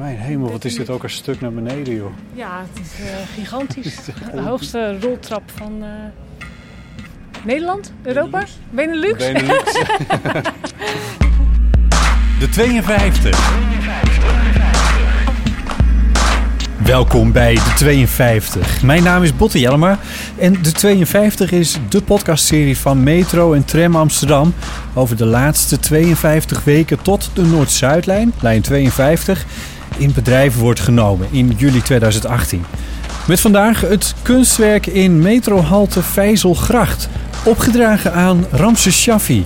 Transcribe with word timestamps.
Mijn 0.00 0.18
hemel, 0.18 0.50
wat 0.50 0.64
is 0.64 0.74
dit 0.74 0.90
ook 0.90 1.02
een 1.02 1.10
stuk 1.10 1.40
naar 1.40 1.52
beneden, 1.52 1.94
joh. 1.94 2.12
Ja, 2.34 2.64
het 2.72 2.86
is 2.86 3.00
uh, 3.00 3.06
gigantisch. 3.34 3.96
De 4.34 4.40
hoogste 4.40 4.98
roltrap 5.00 5.42
van 5.54 5.72
uh, 5.82 5.88
Nederland, 7.44 7.92
Europa, 8.02 8.44
Benelux. 8.70 9.18
Benelux. 9.32 9.72
De 12.40 12.48
52. 12.50 13.38
Welkom 16.84 17.32
bij 17.32 17.54
de 17.54 17.72
52. 17.76 18.82
Mijn 18.82 19.02
naam 19.02 19.22
is 19.22 19.36
Botte 19.36 19.60
Jellema 19.60 19.98
en 20.38 20.62
de 20.62 20.72
52 20.72 21.52
is 21.52 21.78
de 21.88 22.02
podcastserie 22.02 22.78
van 22.78 23.02
Metro 23.02 23.52
en 23.52 23.64
Tram 23.64 23.96
Amsterdam 23.96 24.54
over 24.94 25.16
de 25.16 25.26
laatste 25.26 25.78
52 25.78 26.64
weken 26.64 27.02
tot 27.02 27.30
de 27.34 27.42
Noord-Zuidlijn, 27.42 28.32
lijn 28.40 28.62
52, 28.62 29.46
in 30.00 30.12
bedrijf 30.12 30.56
wordt 30.56 30.80
genomen 30.80 31.28
in 31.30 31.54
juli 31.56 31.82
2018. 31.82 32.64
Met 33.26 33.40
vandaag 33.40 33.80
het 33.80 34.14
kunstwerk 34.22 34.86
in 34.86 35.18
metrohalte 35.18 36.02
Vijzelgracht, 36.02 37.08
opgedragen 37.44 38.12
aan 38.12 38.44
Ramses 38.50 39.00
Shaffi. 39.00 39.42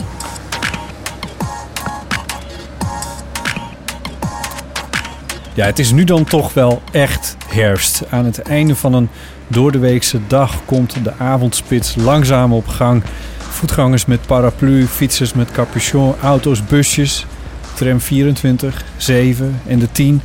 Ja, 5.54 5.66
het 5.66 5.78
is 5.78 5.92
nu 5.92 6.04
dan 6.04 6.24
toch 6.24 6.54
wel 6.54 6.82
echt 6.92 7.36
herfst. 7.46 8.02
Aan 8.10 8.24
het 8.24 8.38
einde 8.42 8.76
van 8.76 8.92
een 8.92 9.08
doordeweekse 9.46 10.20
dag 10.26 10.60
komt 10.64 11.04
de 11.04 11.12
avondspits 11.18 11.94
langzaam 11.94 12.52
op 12.52 12.68
gang. 12.68 13.02
Voetgangers 13.38 14.06
met 14.06 14.26
paraplu, 14.26 14.86
fietsers 14.86 15.32
met 15.32 15.50
capuchon, 15.50 16.14
auto's, 16.22 16.64
busjes. 16.64 17.26
Tram 17.74 18.00
24, 18.00 18.84
7 18.96 19.60
en 19.66 19.78
de 19.78 19.92
10 19.92 20.20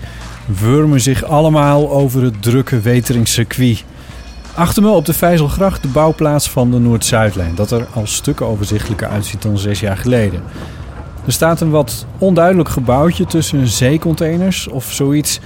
wurmen 0.57 1.01
zich 1.01 1.23
allemaal 1.23 1.91
over 1.91 2.23
het 2.23 2.41
drukke 2.41 2.79
Weteringscircuit. 2.79 3.83
Achter 4.55 4.83
me 4.83 4.89
op 4.89 5.05
de 5.05 5.13
Vijzelgracht 5.13 5.81
de 5.81 5.87
bouwplaats 5.87 6.49
van 6.49 6.71
de 6.71 6.79
Noord-Zuidlijn... 6.79 7.55
dat 7.55 7.71
er 7.71 7.87
al 7.93 8.07
stukken 8.07 8.45
overzichtelijker 8.45 9.07
uitziet 9.07 9.41
dan 9.41 9.57
zes 9.57 9.79
jaar 9.79 9.97
geleden. 9.97 10.43
Er 11.25 11.31
staat 11.31 11.61
een 11.61 11.69
wat 11.69 12.05
onduidelijk 12.17 12.69
gebouwtje 12.69 13.25
tussen 13.25 13.67
zeecontainers 13.67 14.67
of 14.67 14.91
zoiets. 14.91 15.39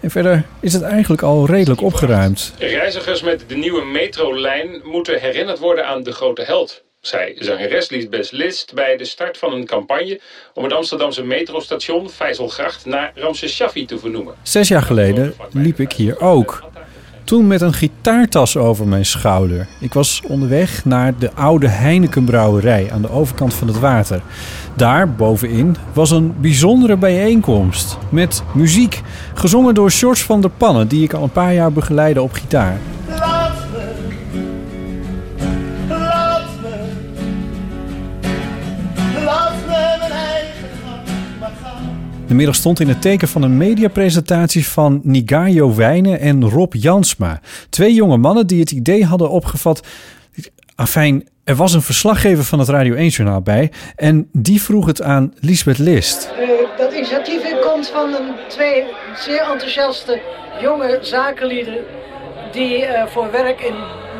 En 0.00 0.10
verder 0.10 0.44
is 0.60 0.72
het 0.72 0.82
eigenlijk 0.82 1.22
al 1.22 1.46
redelijk 1.46 1.82
opgeruimd. 1.82 2.54
Reizigers 2.58 3.22
met 3.22 3.44
de 3.46 3.56
nieuwe 3.56 3.84
metrolijn 3.84 4.80
moeten 4.84 5.20
herinnerd 5.20 5.58
worden 5.58 5.86
aan 5.86 6.02
de 6.02 6.12
grote 6.12 6.42
held. 6.42 6.82
Zij 7.00 7.36
zangeres 7.38 7.90
Lisbeth 7.90 8.32
List 8.32 8.74
bij 8.74 8.96
de 8.96 9.04
start 9.04 9.38
van 9.38 9.52
een 9.52 9.66
campagne 9.66 10.20
om 10.54 10.64
het 10.64 10.72
Amsterdamse 10.72 11.24
metrostation 11.24 12.10
Vijzelgracht 12.10 12.86
naar 12.86 13.12
Ramses 13.14 13.54
Shaffi 13.54 13.84
te 13.84 13.98
vernoemen. 13.98 14.34
Zes 14.42 14.68
jaar 14.68 14.82
geleden 14.82 15.34
liep 15.52 15.80
ik 15.80 15.92
hier 15.92 16.20
ook. 16.20 16.62
Toen 17.24 17.46
met 17.46 17.60
een 17.60 17.72
gitaartas 17.72 18.56
over 18.56 18.86
mijn 18.88 19.04
schouder. 19.04 19.66
Ik 19.80 19.92
was 19.92 20.22
onderweg 20.28 20.84
naar 20.84 21.18
de 21.18 21.32
oude 21.32 21.68
Heinekenbrouwerij 21.68 22.88
aan 22.92 23.02
de 23.02 23.10
overkant 23.10 23.54
van 23.54 23.68
het 23.68 23.78
water. 23.78 24.22
Daar 24.76 25.14
bovenin 25.14 25.76
was 25.92 26.10
een 26.10 26.40
bijzondere 26.40 26.96
bijeenkomst 26.96 27.98
met 28.10 28.42
muziek, 28.54 29.00
gezongen 29.34 29.74
door 29.74 29.90
George 29.90 30.24
van 30.24 30.40
der 30.40 30.50
Pannen, 30.50 30.88
die 30.88 31.04
ik 31.04 31.12
al 31.12 31.22
een 31.22 31.32
paar 31.32 31.54
jaar 31.54 31.72
begeleide 31.72 32.22
op 32.22 32.32
gitaar. 32.32 32.80
De 42.30 42.36
middag 42.36 42.54
stond 42.54 42.80
in 42.80 42.88
het 42.88 43.02
teken 43.02 43.28
van 43.28 43.42
een 43.42 43.56
mediapresentatie 43.56 44.68
van 44.68 45.00
Nigayo 45.02 45.74
Wijnen 45.74 46.20
en 46.20 46.48
Rob 46.48 46.74
Jansma. 46.74 47.40
Twee 47.70 47.94
jonge 47.94 48.16
mannen 48.16 48.46
die 48.46 48.60
het 48.60 48.70
idee 48.70 49.04
hadden 49.04 49.30
opgevat. 49.30 49.86
Afijn, 50.74 51.28
er 51.44 51.54
was 51.54 51.72
een 51.72 51.82
verslaggever 51.82 52.44
van 52.44 52.58
het 52.58 52.68
Radio 52.68 52.94
1-journaal 52.94 53.40
bij 53.40 53.70
en 53.96 54.28
die 54.32 54.62
vroeg 54.62 54.86
het 54.86 55.02
aan 55.02 55.34
Lisbeth 55.40 55.78
List. 55.78 56.30
Uh, 56.40 56.48
dat 56.78 56.92
initiatief 56.92 57.60
komt 57.60 57.88
van 57.88 58.14
een, 58.14 58.34
twee 58.48 58.84
zeer 59.16 59.42
enthousiaste 59.52 60.20
jonge 60.60 60.98
zakenlieden 61.02 61.78
die 62.52 62.78
uh, 62.78 63.06
voor 63.06 63.30
werk 63.30 63.60
in 63.60 63.74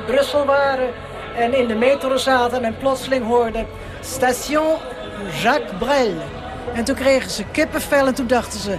Brussel 0.07 0.45
waren 0.45 0.89
en 1.37 1.59
in 1.59 1.69
de 1.69 1.75
metro 1.75 2.17
zaten 2.17 2.65
en 2.65 2.77
plotseling 2.79 3.27
hoorden 3.27 3.67
Station 4.01 4.77
Jacques 5.43 5.79
Brel. 5.79 6.40
En 6.75 6.85
toen 6.85 6.95
kregen 6.95 7.31
ze 7.31 7.45
kippenvel 7.45 8.07
en 8.07 8.15
toen 8.15 8.27
dachten 8.27 8.61
ze, 8.61 8.77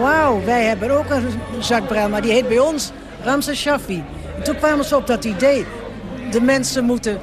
wauw, 0.00 0.44
wij 0.44 0.64
hebben 0.64 0.90
ook 0.90 1.10
een 1.10 1.86
Brel, 1.86 2.08
maar 2.08 2.22
die 2.22 2.32
heet 2.32 2.48
bij 2.48 2.58
ons 2.58 2.90
Ramses 3.24 3.60
Shaffi. 3.60 4.04
En 4.36 4.42
toen 4.42 4.56
kwamen 4.56 4.84
ze 4.84 4.96
op 4.96 5.06
dat 5.06 5.24
idee, 5.24 5.66
de 6.30 6.40
mensen 6.40 6.84
moeten 6.84 7.20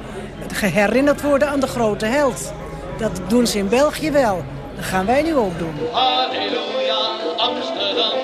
herinnerd 0.60 1.22
worden 1.22 1.48
aan 1.48 1.60
de 1.60 1.66
grote 1.66 2.06
held. 2.06 2.52
Dat 2.98 3.20
doen 3.28 3.46
ze 3.46 3.58
in 3.58 3.68
België 3.68 4.10
wel. 4.10 4.44
Dat 4.76 4.84
gaan 4.84 5.06
wij 5.06 5.22
nu 5.22 5.34
ook 5.34 5.58
doen. 5.58 5.74
Halleluja, 5.92 7.00
Amsterdam. 7.36 8.18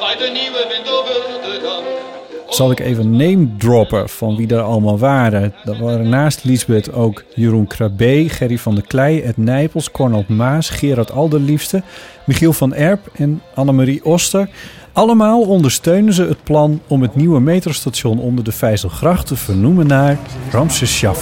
Waait 0.00 0.18
de 0.18 0.30
nieuwe 0.32 0.66
wind 0.68 0.90
over 0.90 1.14
de 1.42 1.60
dam. 1.62 1.84
Zal 2.48 2.70
ik 2.70 2.80
even 2.80 3.10
name 3.10 3.48
droppen 3.58 4.08
van 4.08 4.36
wie 4.36 4.48
er 4.48 4.60
allemaal 4.60 4.98
waren? 4.98 5.54
Dat 5.64 5.78
waren 5.78 6.08
naast 6.08 6.44
Lisbeth 6.44 6.92
ook 6.92 7.24
Jeroen 7.34 7.66
Krabbe, 7.66 8.28
Gerry 8.28 8.58
van 8.58 8.74
der 8.74 8.86
Klei, 8.86 9.20
Ed 9.20 9.36
Nijpels, 9.36 9.90
Cornel 9.90 10.24
Maas, 10.28 10.70
Gerard 10.70 11.10
Alderliefste, 11.10 11.82
Michiel 12.26 12.52
van 12.52 12.74
Erp 12.74 13.10
en 13.14 13.42
Annemarie 13.54 14.04
Oster. 14.04 14.48
Allemaal 14.92 15.40
ondersteunen 15.40 16.12
ze 16.12 16.22
het 16.22 16.42
plan 16.42 16.80
om 16.86 17.02
het 17.02 17.16
nieuwe 17.16 17.40
metrostation 17.40 18.18
onder 18.18 18.44
de 18.44 18.52
Vijzelgracht 18.52 19.26
te 19.26 19.36
vernoemen 19.36 19.86
naar 19.86 20.18
Ramses. 20.50 21.00
Het 21.00 21.16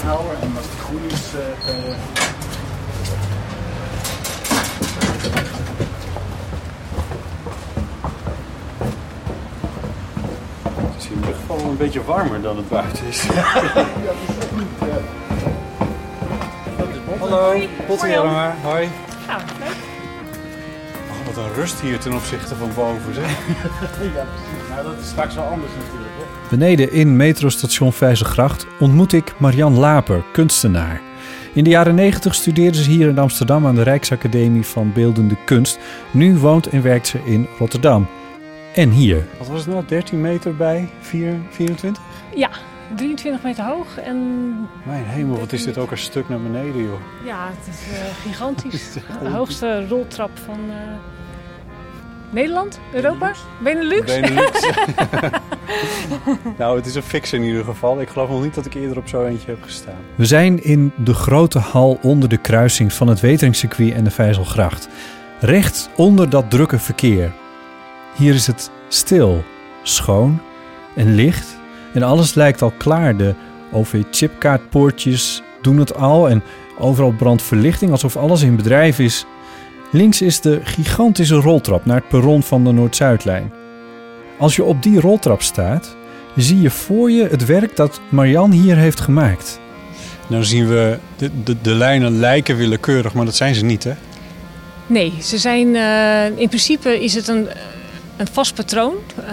is 10.99 11.09
hier 11.09 11.17
in 11.17 11.19
ieder 11.19 11.35
geval 11.35 11.64
een 11.75 11.81
beetje 11.81 12.05
warmer 12.05 12.43
dan 12.43 12.57
het 12.57 12.69
buiten 12.69 13.07
is. 13.07 13.27
Hallo, 17.19 17.53
Botte 17.87 18.07
Hoi. 18.62 18.89
Nou, 19.27 19.41
leuk. 19.59 19.77
Wat 21.27 21.37
een 21.37 21.55
rust 21.55 21.81
hier 21.81 21.99
ten 21.99 22.12
opzichte 22.12 22.55
van 22.55 22.71
boven, 22.75 23.15
zeg. 23.15 23.29
ja, 23.29 23.37
precies. 24.25 24.69
Nou, 24.71 24.83
dat 24.83 24.99
is 25.01 25.09
straks 25.09 25.35
wel 25.35 25.45
anders 25.45 25.73
natuurlijk. 25.79 26.12
Hè? 26.17 26.25
Beneden 26.57 26.93
in 26.93 27.17
metrostation 27.17 27.93
Vijzelgracht 27.93 28.67
ontmoet 28.79 29.12
ik 29.12 29.35
Marian 29.39 29.79
Laper, 29.79 30.25
kunstenaar. 30.33 31.01
In 31.53 31.65
de 31.65 31.71
jaren 31.71 31.95
90 31.95 32.35
studeerde 32.35 32.83
ze 32.83 32.91
hier 32.91 33.09
in 33.09 33.19
Amsterdam 33.19 33.67
aan 33.67 33.75
de 33.75 33.83
Rijksacademie 33.83 34.67
van 34.67 34.93
Beeldende 34.93 35.37
Kunst. 35.45 35.79
Nu 36.11 36.37
woont 36.37 36.67
en 36.67 36.83
werkt 36.83 37.06
ze 37.06 37.19
in 37.25 37.49
Rotterdam. 37.59 38.09
En 38.75 38.91
hier. 38.91 39.25
Wat 39.39 39.49
was 39.49 39.65
het 39.65 39.75
nou? 39.75 39.87
13 39.87 40.21
meter 40.21 40.57
bij 40.57 40.89
4, 41.01 41.35
24? 41.51 42.03
Ja, 42.35 42.51
23 42.97 43.43
meter 43.43 43.65
hoog 43.65 43.99
en... 43.99 44.17
Mijn 44.85 45.05
hemel, 45.05 45.39
wat 45.39 45.53
is 45.53 45.65
dit 45.65 45.79
ook 45.79 45.91
een 45.91 45.99
stuk 45.99 46.29
naar 46.29 46.41
beneden, 46.41 46.83
joh. 46.83 47.01
Ja, 47.25 47.51
het 47.57 47.75
is 47.75 47.93
uh, 47.93 47.99
gigantisch. 48.23 48.93
de 49.23 49.29
hoogste 49.29 49.89
roltrap 49.89 50.31
van 50.45 50.59
uh, 50.69 50.75
Nederland, 52.31 52.81
Europa, 52.93 53.33
Benelux. 53.62 54.21
Benelux. 54.21 54.61
nou, 56.59 56.77
het 56.77 56.87
is 56.87 56.95
een 56.95 57.03
fix 57.03 57.33
in 57.33 57.43
ieder 57.43 57.65
geval. 57.65 58.01
Ik 58.01 58.09
geloof 58.09 58.29
nog 58.29 58.43
niet 58.43 58.55
dat 58.55 58.67
ik 58.67 58.75
eerder 58.75 58.97
op 58.99 59.09
zo 59.09 59.25
eentje 59.25 59.51
heb 59.51 59.62
gestaan. 59.62 59.99
We 60.15 60.25
zijn 60.25 60.62
in 60.62 60.93
de 60.97 61.15
grote 61.15 61.59
hal 61.59 61.99
onder 62.03 62.29
de 62.29 62.39
kruising 62.39 62.93
van 62.93 63.09
het 63.09 63.21
Weteringscircuit 63.21 63.93
en 63.93 64.05
de 64.05 64.11
Vijzelgracht. 64.11 64.89
Recht 65.41 65.91
onder 65.97 66.31
dat 66.31 66.51
drukke 66.51 66.79
verkeer. 66.79 67.33
Hier 68.17 68.35
is 68.35 68.47
het 68.47 68.71
stil, 68.88 69.44
schoon 69.83 70.41
en 70.94 71.15
licht 71.15 71.56
en 71.94 72.03
alles 72.03 72.35
lijkt 72.35 72.62
al 72.62 72.73
klaar. 72.77 73.17
De 73.17 73.35
OV-chipkaartpoortjes 73.73 75.43
doen 75.62 75.79
het 75.79 75.94
al 75.94 76.29
en 76.29 76.43
overal 76.79 77.12
brandt 77.12 77.43
verlichting 77.43 77.91
alsof 77.91 78.17
alles 78.17 78.43
in 78.43 78.56
bedrijf 78.56 78.99
is. 78.99 79.25
Links 79.93 80.23
is 80.23 80.41
de 80.41 80.61
gigantische 80.62 81.35
roltrap 81.35 81.85
naar 81.85 81.97
het 81.97 82.09
perron 82.09 82.43
van 82.43 82.65
de 82.65 82.73
Noord-Zuidlijn. 82.73 83.53
Als 84.38 84.56
je 84.56 84.65
op 84.65 84.83
die 84.83 85.00
roltrap 85.00 85.43
staat, 85.43 85.97
zie 86.37 86.61
je 86.61 86.71
voor 86.71 87.11
je 87.11 87.29
het 87.29 87.44
werk 87.44 87.77
dat 87.77 88.00
Marian 88.09 88.50
hier 88.50 88.77
heeft 88.77 89.00
gemaakt. 89.00 89.61
Nou 90.27 90.44
zien 90.44 90.69
we, 90.69 90.99
de, 91.17 91.31
de, 91.44 91.56
de 91.61 91.75
lijnen 91.75 92.19
lijken 92.19 92.56
willekeurig, 92.56 93.15
maar 93.15 93.25
dat 93.25 93.35
zijn 93.35 93.55
ze 93.55 93.65
niet, 93.65 93.85
hè? 93.85 93.93
Nee, 94.87 95.12
ze 95.23 95.38
zijn, 95.38 95.67
uh, 95.69 96.38
in 96.38 96.49
principe 96.49 97.03
is 97.03 97.15
het 97.15 97.29
een, 97.29 97.49
een 98.16 98.26
vast 98.32 98.55
patroon. 98.55 98.94
Uh, 99.19 99.25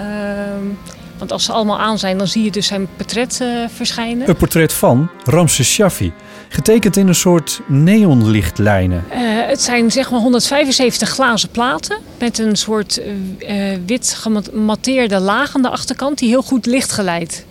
want 1.17 1.31
als 1.33 1.45
ze 1.45 1.51
allemaal 1.51 1.79
aan 1.79 1.99
zijn, 1.99 2.17
dan 2.17 2.27
zie 2.27 2.43
je 2.43 2.51
dus 2.51 2.67
zijn 2.67 2.87
portret 2.95 3.39
uh, 3.41 3.65
verschijnen. 3.75 4.29
Een 4.29 4.35
portret 4.35 4.73
van 4.73 5.09
Ramses 5.23 5.71
Shaffi. 5.71 6.13
Getekend 6.49 6.97
in 6.97 7.07
een 7.07 7.15
soort 7.15 7.61
neonlichtlijnen. 7.67 9.03
Uh, 9.11 9.17
het 9.47 9.61
zijn 9.61 9.91
zeg 9.91 10.11
maar 10.11 10.19
175 10.19 11.09
glazen 11.09 11.49
platen. 11.49 11.97
met 12.19 12.39
een 12.39 12.55
soort 12.55 13.01
uh, 13.39 13.77
wit 13.85 14.13
gematteerde 14.13 15.19
laag 15.19 15.55
aan 15.55 15.61
de 15.61 15.69
achterkant 15.69 16.17
die 16.17 16.29
heel 16.29 16.41
goed 16.41 16.65
licht 16.65 16.91
geleidt. 16.91 17.45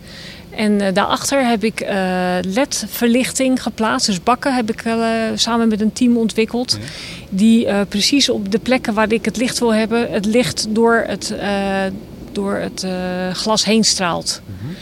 En 0.50 0.72
uh, 0.72 0.86
daarachter 0.92 1.46
heb 1.46 1.64
ik 1.64 1.80
LED-verlichting 2.40 3.62
geplaatst. 3.62 4.06
Dus 4.06 4.22
bakken 4.22 4.54
heb 4.54 4.70
ik 4.70 4.82
samen 5.34 5.68
met 5.68 5.80
een 5.80 5.92
team 5.92 6.16
ontwikkeld. 6.16 6.78
Die 7.28 7.84
precies 7.88 8.28
op 8.28 8.52
de 8.52 8.58
plekken 8.58 8.94
waar 8.94 9.12
ik 9.12 9.24
het 9.24 9.36
licht 9.36 9.58
wil 9.58 9.74
hebben, 9.74 10.12
het 10.12 10.24
licht 10.24 10.66
door 10.68 11.04
het, 11.06 11.34
door 12.32 12.54
het 12.54 12.86
glas 13.32 13.64
heen 13.64 13.84
straalt. 13.84 14.40
Mhm. 14.44 14.72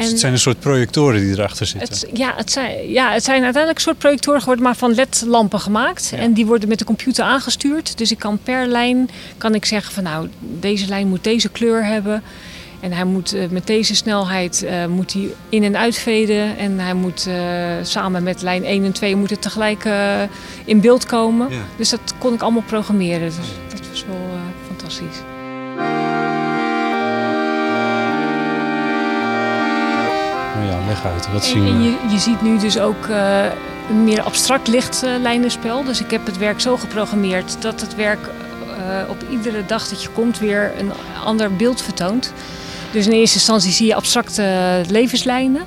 Dus 0.00 0.10
het 0.10 0.20
zijn 0.20 0.32
een 0.32 0.38
soort 0.38 0.60
projectoren 0.60 1.20
die 1.20 1.30
erachter 1.30 1.66
zitten? 1.66 1.88
Het, 1.88 2.18
ja, 2.18 2.34
het 2.36 2.52
zijn, 2.52 2.90
ja, 2.90 3.12
het 3.12 3.24
zijn 3.24 3.42
uiteindelijk 3.42 3.76
een 3.76 3.84
soort 3.84 3.98
projectoren 3.98 4.40
geworden, 4.40 4.64
maar 4.64 4.76
van 4.76 4.94
LED-lampen 4.94 5.60
gemaakt. 5.60 6.12
En 6.16 6.32
die 6.32 6.46
worden 6.46 6.68
met 6.68 6.78
de 6.78 6.84
computer 6.84 7.24
aangestuurd. 7.24 7.98
Dus 7.98 8.10
ik 8.10 8.18
kan 8.18 8.38
per 8.42 8.66
lijn 8.66 9.10
kan 9.38 9.54
ik 9.54 9.64
zeggen 9.64 9.92
van 9.92 10.02
nou, 10.02 10.28
deze 10.38 10.86
lijn 10.86 11.08
moet 11.08 11.24
deze 11.24 11.48
kleur 11.48 11.84
hebben. 11.84 12.22
En 12.80 12.92
hij 12.92 13.04
moet 13.04 13.34
uh, 13.34 13.48
met 13.48 13.66
deze 13.66 13.94
snelheid 13.94 14.62
uh, 14.64 14.86
moet 14.86 15.12
hij 15.12 15.34
in- 15.48 15.64
en 15.64 15.76
uitveden. 15.76 16.56
En 16.56 16.78
hij 16.78 16.94
moet 16.94 17.26
uh, 17.28 17.34
samen 17.82 18.22
met 18.22 18.42
lijn 18.42 18.64
1 18.64 18.84
en 18.84 18.92
2 18.92 19.16
moet 19.16 19.30
het 19.30 19.42
tegelijk 19.42 19.88
in 20.64 20.80
beeld 20.80 21.06
komen. 21.06 21.50
Ja. 21.50 21.58
Dus 21.76 21.90
dat 21.90 22.14
kon 22.18 22.34
ik 22.34 22.42
allemaal 22.42 22.62
programmeren. 22.66 23.20
Dus 23.20 23.36
dat 23.68 23.88
was 23.88 24.04
wel 24.04 24.28
fantastisch. 24.66 25.22
Wat 31.32 31.44
zien 31.44 31.64
we? 31.64 31.82
je, 31.82 31.96
je 32.10 32.18
ziet 32.18 32.42
nu 32.42 32.58
dus 32.58 32.78
ook 32.78 33.06
uh, 33.06 33.44
een 33.88 34.04
meer 34.04 34.22
abstract 34.22 34.68
lichtlijnenspel. 34.68 35.84
Dus 35.84 36.00
ik 36.00 36.10
heb 36.10 36.26
het 36.26 36.38
werk 36.38 36.60
zo 36.60 36.76
geprogrammeerd 36.76 37.62
dat 37.62 37.80
het 37.80 37.94
werk 37.94 38.18
uh, 38.26 39.10
op 39.10 39.16
iedere 39.30 39.66
dag 39.66 39.88
dat 39.88 40.02
je 40.02 40.08
komt 40.08 40.38
weer 40.38 40.72
een 40.78 40.92
ander 41.24 41.56
beeld 41.56 41.82
vertoont. 41.82 42.32
Dus 42.92 43.06
in 43.06 43.12
eerste 43.12 43.36
instantie 43.36 43.72
zie 43.72 43.86
je 43.86 43.94
abstracte 43.94 44.82
levenslijnen. 44.88 45.62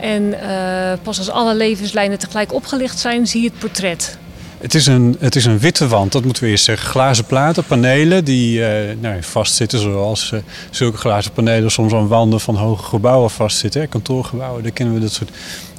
En 0.00 0.22
uh, 0.22 0.92
pas 1.02 1.18
als 1.18 1.30
alle 1.30 1.54
levenslijnen 1.54 2.18
tegelijk 2.18 2.52
opgelicht 2.52 2.98
zijn, 2.98 3.26
zie 3.26 3.42
je 3.42 3.48
het 3.48 3.58
portret. 3.58 4.18
Het 4.58 4.74
is, 4.74 4.86
een, 4.86 5.16
het 5.18 5.36
is 5.36 5.44
een 5.44 5.58
witte 5.58 5.88
wand, 5.88 6.12
dat 6.12 6.24
moeten 6.24 6.42
we 6.42 6.48
eerst 6.48 6.64
zeggen. 6.64 6.88
Glazen 6.88 7.24
platen, 7.24 7.64
panelen 7.64 8.24
die 8.24 8.58
uh, 8.58 8.66
nou, 9.00 9.22
vastzitten, 9.22 9.78
zoals 9.78 10.30
uh, 10.34 10.40
zulke 10.70 10.96
glazen 10.96 11.32
panelen 11.32 11.70
soms 11.70 11.92
aan 11.92 12.08
wanden 12.08 12.40
van 12.40 12.56
hoge 12.56 12.84
gebouwen 12.84 13.30
vastzitten. 13.30 13.88
Kantoorgebouwen, 13.88 14.62
daar 14.62 14.72
kennen 14.72 14.94
we 14.94 15.00
dat 15.00 15.12
soort 15.12 15.30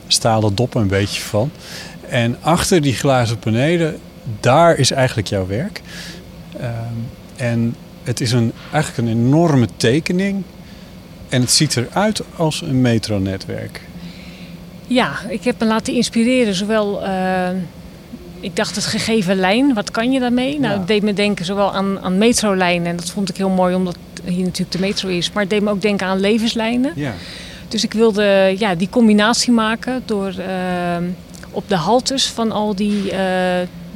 stalen 0.07 0.56
doppen 0.56 0.81
een 0.81 0.88
beetje 0.88 1.21
van. 1.21 1.51
En 2.09 2.38
achter 2.41 2.81
die 2.81 2.94
glazen 2.94 3.39
panelen, 3.39 3.99
daar 4.39 4.75
is 4.75 4.91
eigenlijk 4.91 5.27
jouw 5.27 5.47
werk. 5.47 5.81
Uh, 6.59 6.67
en 7.35 7.75
het 8.03 8.21
is 8.21 8.31
een, 8.31 8.51
eigenlijk 8.71 9.07
een 9.07 9.17
enorme 9.17 9.67
tekening. 9.77 10.44
En 11.29 11.41
het 11.41 11.51
ziet 11.51 11.77
eruit 11.77 12.21
als 12.35 12.61
een 12.61 12.81
metronetwerk. 12.81 13.81
Ja, 14.88 15.19
ik 15.29 15.44
heb 15.44 15.59
me 15.59 15.65
laten 15.65 15.94
inspireren, 15.94 16.53
zowel 16.53 17.03
eh, 17.03 17.50
ik 18.39 18.55
dacht 18.55 18.75
het 18.75 18.85
gegeven 18.85 19.35
lijn, 19.35 19.73
wat 19.73 19.91
kan 19.91 20.11
je 20.11 20.19
daarmee? 20.19 20.59
Nou, 20.59 20.77
het 20.77 20.88
deed 20.88 21.03
me 21.03 21.13
denken 21.13 21.45
zowel 21.45 21.73
aan, 21.73 22.00
aan 22.00 22.17
metrolijnen. 22.17 22.88
En 22.88 22.95
dat 22.95 23.09
vond 23.09 23.29
ik 23.29 23.38
heel 23.38 23.50
mooi 23.50 23.75
omdat 23.75 23.97
hier 24.23 24.44
natuurlijk 24.44 24.71
de 24.71 24.79
metro 24.79 25.09
is. 25.09 25.31
Maar 25.31 25.41
het 25.41 25.51
deed 25.51 25.61
me 25.61 25.69
ook 25.69 25.81
denken 25.81 26.07
aan 26.07 26.19
levenslijnen. 26.19 26.91
Ja. 26.95 27.13
Dus 27.67 27.83
ik 27.83 27.94
wilde 27.94 28.56
ja, 28.57 28.75
die 28.75 28.89
combinatie 28.89 29.51
maken 29.51 30.01
door 30.06 30.33
uh, 30.39 30.45
op 31.51 31.69
de 31.69 31.75
haltes 31.75 32.25
van 32.25 32.51
al 32.51 32.75
die, 32.75 33.11
uh, 33.11 33.19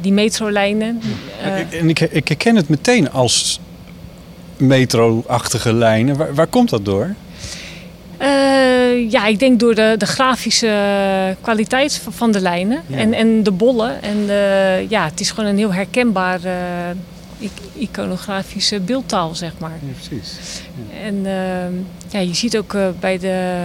die 0.01 0.13
metrolijnen. 0.13 1.01
En 1.69 1.89
ik, 1.89 1.99
ik 1.99 2.27
herken 2.27 2.55
het 2.55 2.69
meteen 2.69 3.11
als 3.11 3.59
metro-achtige 4.57 5.73
lijnen. 5.73 6.17
Waar, 6.17 6.35
waar 6.35 6.47
komt 6.47 6.69
dat 6.69 6.85
door? 6.85 7.15
Uh, 8.21 9.11
ja, 9.11 9.25
ik 9.25 9.39
denk 9.39 9.59
door 9.59 9.75
de, 9.75 9.95
de 9.97 10.05
grafische 10.05 11.35
kwaliteit 11.41 12.01
van 12.09 12.31
de 12.31 12.41
lijnen 12.41 12.81
en, 12.91 13.13
en 13.13 13.43
de 13.43 13.51
bollen. 13.51 14.01
En 14.01 14.17
uh, 14.17 14.89
ja, 14.89 15.05
het 15.05 15.19
is 15.19 15.29
gewoon 15.29 15.49
een 15.49 15.57
heel 15.57 15.73
herkenbaar 15.73 16.39
uh, 17.39 17.49
iconografische 17.73 18.79
beeldtaal, 18.79 19.35
zeg 19.35 19.51
maar. 19.57 19.77
Ja, 19.81 19.93
precies. 19.93 20.37
Ja. 20.91 21.05
En 21.05 21.25
ja, 22.09 22.19
je 22.19 22.33
ziet 22.33 22.57
ook 22.57 22.75
bij 22.99 23.17
de 23.17 23.59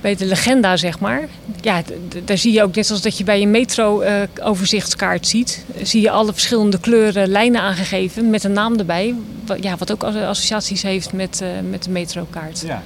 bij 0.00 0.16
de 0.16 0.26
legenda, 0.26 0.76
zeg 0.76 0.98
maar. 0.98 1.28
Ja, 1.60 1.82
daar 2.24 2.38
zie 2.38 2.52
je 2.52 2.62
ook, 2.62 2.74
net 2.74 2.86
zoals 2.86 3.02
dat 3.02 3.18
je 3.18 3.24
bij 3.24 3.42
een 3.42 3.50
metro-overzichtskaart 3.50 5.26
ziet, 5.26 5.64
zie 5.82 6.00
je 6.00 6.10
alle 6.10 6.32
verschillende 6.32 6.80
kleuren, 6.80 7.28
lijnen 7.28 7.60
aangegeven 7.60 8.30
met 8.30 8.44
een 8.44 8.52
naam 8.52 8.78
erbij. 8.78 9.14
Wat, 9.46 9.62
ja, 9.62 9.76
wat 9.76 9.92
ook 9.92 10.04
associaties 10.04 10.82
heeft 10.82 11.12
met, 11.12 11.40
uh, 11.42 11.48
met 11.70 11.82
de 11.82 11.90
metrokaart. 11.90 12.62
Ja. 12.66 12.82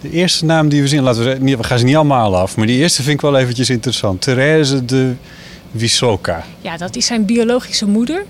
De 0.00 0.10
eerste 0.10 0.44
naam 0.44 0.68
die 0.68 0.82
we 0.82 0.88
zien, 0.88 1.02
laten 1.02 1.24
we, 1.24 1.56
we 1.56 1.64
gaan 1.64 1.78
ze 1.78 1.84
niet 1.84 1.96
allemaal 1.96 2.36
af, 2.36 2.56
maar 2.56 2.66
die 2.66 2.78
eerste 2.78 3.02
vind 3.02 3.14
ik 3.14 3.20
wel 3.20 3.36
eventjes 3.36 3.70
interessant. 3.70 4.20
Therese 4.20 4.84
de 4.84 5.12
Wisoka. 5.70 6.44
Ja, 6.60 6.76
dat 6.76 6.96
is 6.96 7.06
zijn 7.06 7.24
biologische 7.24 7.86
moeder. 7.86 8.24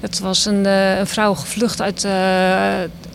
Dat 0.00 0.18
was 0.18 0.46
een, 0.46 0.64
uh, 0.64 0.98
een 0.98 1.06
vrouw 1.06 1.34
gevlucht 1.34 1.82
uit, 1.82 2.04
uh, 2.04 2.12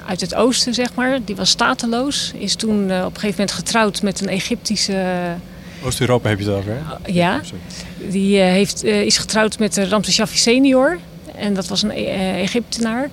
uit 0.07 0.21
het 0.21 0.35
oosten, 0.35 0.73
zeg 0.73 0.93
maar. 0.93 1.19
Die 1.25 1.35
was 1.35 1.49
stateloos. 1.49 2.31
Is 2.35 2.55
toen 2.55 2.89
uh, 2.89 2.97
op 2.97 3.13
een 3.13 3.19
gegeven 3.19 3.29
moment 3.29 3.51
getrouwd 3.51 4.01
met 4.01 4.21
een 4.21 4.27
Egyptische... 4.27 5.05
Oost-Europa 5.83 6.29
heb 6.29 6.39
je 6.39 6.45
het 6.45 6.53
over, 6.53 6.71
hè? 6.71 7.11
ja. 7.11 7.41
Die 8.09 8.37
heeft, 8.39 8.83
is 8.83 9.17
getrouwd 9.17 9.59
met 9.59 9.77
Ramses 9.77 10.13
Shaffi 10.13 10.37
senior. 10.37 10.97
En 11.35 11.53
dat 11.53 11.67
was 11.67 11.81
een 11.81 11.91
Egyptenaar. 11.91 13.09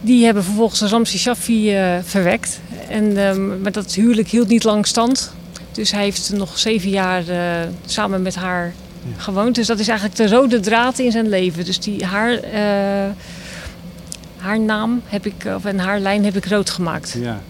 Die 0.00 0.24
hebben 0.24 0.44
vervolgens 0.44 0.80
Ramses 0.80 1.20
Shaffi 1.20 1.76
verwekt. 2.04 2.60
En, 2.88 3.16
ehm, 3.16 3.62
maar 3.62 3.72
dat 3.72 3.94
huwelijk 3.94 4.28
hield 4.28 4.48
niet 4.48 4.64
lang 4.64 4.86
stand. 4.86 5.32
Dus 5.72 5.90
hij 5.90 6.02
heeft 6.02 6.32
nog 6.32 6.58
zeven 6.58 6.90
jaar 6.90 7.22
samen 7.86 8.22
met 8.22 8.34
haar 8.34 8.74
gewoond. 9.16 9.54
Dus 9.54 9.66
dat 9.66 9.78
is 9.78 9.88
eigenlijk 9.88 10.18
de 10.18 10.28
rode 10.28 10.60
draad 10.60 10.98
in 10.98 11.10
zijn 11.10 11.28
leven. 11.28 11.64
Dus 11.64 11.80
die 11.80 12.04
haar, 12.04 12.32
uh, 12.32 13.10
haar 14.40 14.60
naam 14.60 15.02
heb 15.06 15.26
ik, 15.26 15.44
of 15.56 15.64
en 15.64 15.78
haar 15.78 16.00
lijn 16.00 16.24
heb 16.24 16.36
ik 16.36 16.46
rood 16.46 16.70
gemaakt. 16.70 17.16
Ja. 17.18 17.40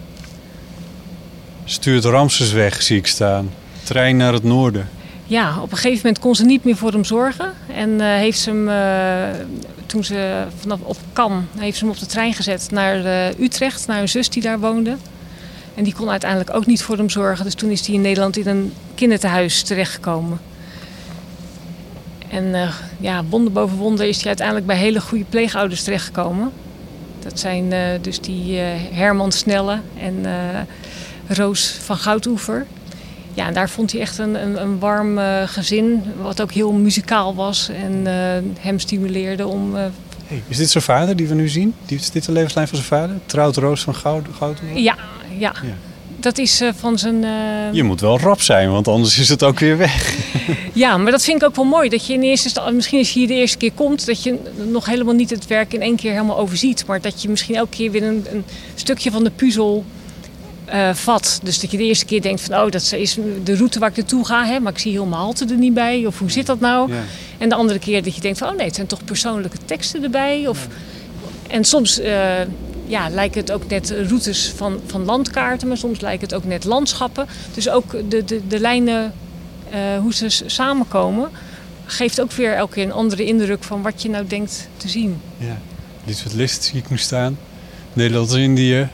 Stuurt 1.63 2.05
Ramses 2.05 2.51
weg, 2.51 2.81
zie 2.81 2.97
ik 2.97 3.07
staan. 3.07 3.49
Trein 3.83 4.17
naar 4.17 4.33
het 4.33 4.43
noorden. 4.43 4.89
Ja, 5.25 5.61
op 5.61 5.71
een 5.71 5.77
gegeven 5.77 6.01
moment 6.03 6.19
kon 6.19 6.35
ze 6.35 6.45
niet 6.45 6.63
meer 6.63 6.75
voor 6.75 6.91
hem 6.91 7.03
zorgen. 7.03 7.53
En 7.73 7.89
uh, 7.89 8.05
heeft 8.05 8.39
ze 8.39 8.49
hem, 8.49 8.67
uh, 8.67 9.45
toen 9.85 10.03
ze 10.03 10.43
vanaf 10.59 10.79
op 10.81 10.97
Kam, 11.13 11.47
heeft 11.57 11.77
ze 11.77 11.83
hem 11.83 11.93
op 11.93 11.99
de 11.99 12.05
trein 12.05 12.33
gezet 12.33 12.67
naar 12.71 13.31
Utrecht, 13.39 13.87
naar 13.87 14.01
een 14.01 14.09
zus 14.09 14.29
die 14.29 14.41
daar 14.41 14.59
woonde. 14.59 14.95
En 15.75 15.83
die 15.83 15.93
kon 15.93 16.09
uiteindelijk 16.09 16.53
ook 16.53 16.65
niet 16.65 16.83
voor 16.83 16.97
hem 16.97 17.09
zorgen. 17.09 17.45
Dus 17.45 17.53
toen 17.53 17.69
is 17.69 17.85
hij 17.85 17.95
in 17.95 18.01
Nederland 18.01 18.37
in 18.37 18.47
een 18.47 18.73
kinderthuis 18.95 19.63
terechtgekomen. 19.63 20.39
En 22.29 22.69
ja, 22.99 23.23
wonder 23.29 23.51
boven 23.51 23.77
wonder 23.77 24.07
is 24.07 24.17
hij 24.17 24.27
uiteindelijk 24.27 24.67
bij 24.67 24.77
hele 24.77 25.01
goede 25.01 25.25
pleegouders 25.29 25.83
terechtgekomen. 25.83 26.51
Dat 27.23 27.39
zijn 27.39 27.71
uh, 27.71 27.79
dus 28.01 28.19
die 28.19 28.53
uh, 28.53 28.61
Herman 28.91 29.31
Snelle 29.31 29.79
en 29.99 30.25
Roos 31.27 31.77
van 31.83 31.97
Goudoever. 31.97 32.65
Ja, 33.33 33.47
en 33.47 33.53
daar 33.53 33.69
vond 33.69 33.91
hij 33.91 34.01
echt 34.01 34.17
een, 34.17 34.35
een, 34.35 34.61
een 34.61 34.79
warm 34.79 35.19
gezin, 35.45 36.03
wat 36.21 36.41
ook 36.41 36.51
heel 36.51 36.71
muzikaal 36.71 37.35
was 37.35 37.69
en 37.69 38.05
hem 38.59 38.79
stimuleerde 38.79 39.47
om... 39.47 39.75
Hey, 40.25 40.41
is 40.47 40.57
dit 40.57 40.69
zijn 40.69 40.83
vader 40.83 41.15
die 41.15 41.27
we 41.27 41.33
nu 41.33 41.49
zien? 41.49 41.73
Is 41.85 42.09
dit 42.09 42.25
de 42.25 42.31
levenslijn 42.31 42.67
van 42.67 42.77
zijn 42.77 42.89
vader? 42.89 43.15
Trouwt 43.25 43.55
Roos 43.55 43.81
van 43.81 43.95
Goudoever? 43.95 44.55
Ja, 44.73 44.95
ja, 45.37 45.53
ja 45.63 45.75
dat 46.21 46.37
is 46.37 46.61
uh, 46.61 46.69
van 46.77 46.97
zijn... 46.97 47.23
Uh... 47.23 47.29
Je 47.71 47.83
moet 47.83 48.01
wel 48.01 48.19
rap 48.19 48.41
zijn, 48.41 48.71
want 48.71 48.87
anders 48.87 49.19
is 49.19 49.29
het 49.29 49.43
ook 49.43 49.59
weer 49.59 49.77
weg. 49.77 50.15
Ja, 50.73 50.97
maar 50.97 51.11
dat 51.11 51.23
vind 51.23 51.41
ik 51.41 51.47
ook 51.47 51.55
wel 51.55 51.65
mooi. 51.65 51.89
Dat 51.89 52.05
je 52.05 52.13
in 52.13 52.21
eerste 52.21 52.45
instantie, 52.45 52.73
misschien 52.73 52.99
als 52.99 53.13
je 53.13 53.19
hier 53.19 53.27
de 53.27 53.33
eerste 53.33 53.57
keer 53.57 53.71
komt, 53.71 54.05
dat 54.05 54.23
je 54.23 54.37
nog 54.71 54.85
helemaal 54.85 55.13
niet 55.13 55.29
het 55.29 55.47
werk 55.47 55.73
in 55.73 55.81
één 55.81 55.95
keer 55.95 56.11
helemaal 56.11 56.37
overziet. 56.37 56.85
Maar 56.85 57.01
dat 57.01 57.21
je 57.21 57.29
misschien 57.29 57.55
elke 57.55 57.75
keer 57.75 57.91
weer 57.91 58.03
een, 58.03 58.25
een 58.31 58.43
stukje 58.75 59.11
van 59.11 59.23
de 59.23 59.31
puzzel 59.31 59.85
uh, 60.73 60.93
vat. 60.93 61.39
Dus 61.43 61.59
dat 61.59 61.71
je 61.71 61.77
de 61.77 61.83
eerste 61.83 62.05
keer 62.05 62.21
denkt 62.21 62.41
van, 62.41 62.55
oh, 62.55 62.71
dat 62.71 62.93
is 62.97 63.17
de 63.43 63.55
route 63.55 63.79
waar 63.79 63.89
ik 63.89 63.95
naartoe 63.95 64.25
ga. 64.25 64.45
Hè, 64.45 64.59
maar 64.59 64.71
ik 64.71 64.79
zie 64.79 64.91
heel 64.91 65.05
mijn 65.05 65.21
halte 65.21 65.45
er 65.49 65.57
niet 65.57 65.73
bij. 65.73 66.05
Of 66.05 66.19
hoe 66.19 66.31
zit 66.31 66.45
dat 66.45 66.59
nou? 66.59 66.91
Ja. 66.91 67.03
En 67.37 67.49
de 67.49 67.55
andere 67.55 67.79
keer 67.79 68.03
dat 68.03 68.15
je 68.15 68.21
denkt 68.21 68.37
van, 68.37 68.49
oh 68.49 68.55
nee, 68.55 68.65
het 68.65 68.75
zijn 68.75 68.87
toch 68.87 69.03
persoonlijke 69.03 69.57
teksten 69.65 70.03
erbij. 70.03 70.47
Of, 70.47 70.67
ja. 70.69 71.53
En 71.55 71.63
soms 71.63 71.99
ja, 72.91 73.09
lijken 73.09 73.39
het 73.39 73.51
ook 73.51 73.67
net 73.67 73.93
routes 74.07 74.53
van, 74.55 74.79
van 74.85 75.05
landkaarten, 75.05 75.67
maar 75.67 75.77
soms 75.77 75.99
lijken 75.99 76.27
het 76.27 76.33
ook 76.33 76.45
net 76.45 76.63
landschappen. 76.63 77.27
Dus 77.53 77.69
ook 77.69 77.91
de, 78.09 78.23
de, 78.23 78.41
de 78.47 78.59
lijnen, 78.59 79.13
hoe 80.01 80.13
ze 80.13 80.43
samenkomen, 80.45 81.29
geeft 81.85 82.21
ook 82.21 82.31
weer 82.31 82.55
elke 82.55 82.73
keer 82.73 82.83
een 82.83 82.91
andere 82.91 83.25
indruk 83.25 83.63
van 83.63 83.81
wat 83.81 84.01
je 84.01 84.09
nou 84.09 84.27
denkt 84.27 84.67
te 84.77 84.89
zien. 84.89 85.21
Ja, 85.37 85.57
Lisbeth 86.03 86.33
List 86.33 86.63
zie 86.63 86.79
ik 86.79 86.89
nu 86.89 86.97
staan. 86.97 87.37
Nederlands-Indië, 87.93 88.87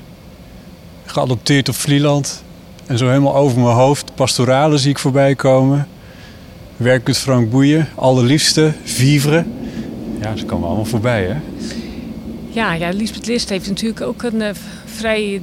geadopteerd 1.05 1.69
op 1.69 1.75
Vlieland. 1.75 2.43
En 2.85 2.97
zo 2.97 3.07
helemaal 3.07 3.35
over 3.35 3.59
mijn 3.59 3.75
hoofd, 3.75 4.15
pastorale 4.15 4.77
zie 4.77 4.89
ik 4.89 4.99
voorbij 4.99 5.35
komen. 5.35 5.87
Werk 6.77 7.07
met 7.07 7.17
Frank 7.17 7.49
Boeien, 7.49 7.87
allerliefste, 7.95 8.73
vivre. 8.83 9.45
Ja, 10.21 10.35
ze 10.35 10.45
komen 10.45 10.67
allemaal 10.67 10.85
voorbij, 10.85 11.23
hè? 11.23 11.35
Ja, 12.49 12.73
ja 12.73 12.89
Lisbeth 12.89 13.25
List 13.25 13.49
heeft 13.49 13.67
natuurlijk 13.67 14.01
ook 14.01 14.23
een 14.23 14.41
uh, 14.41 14.49
vrij 14.85 15.41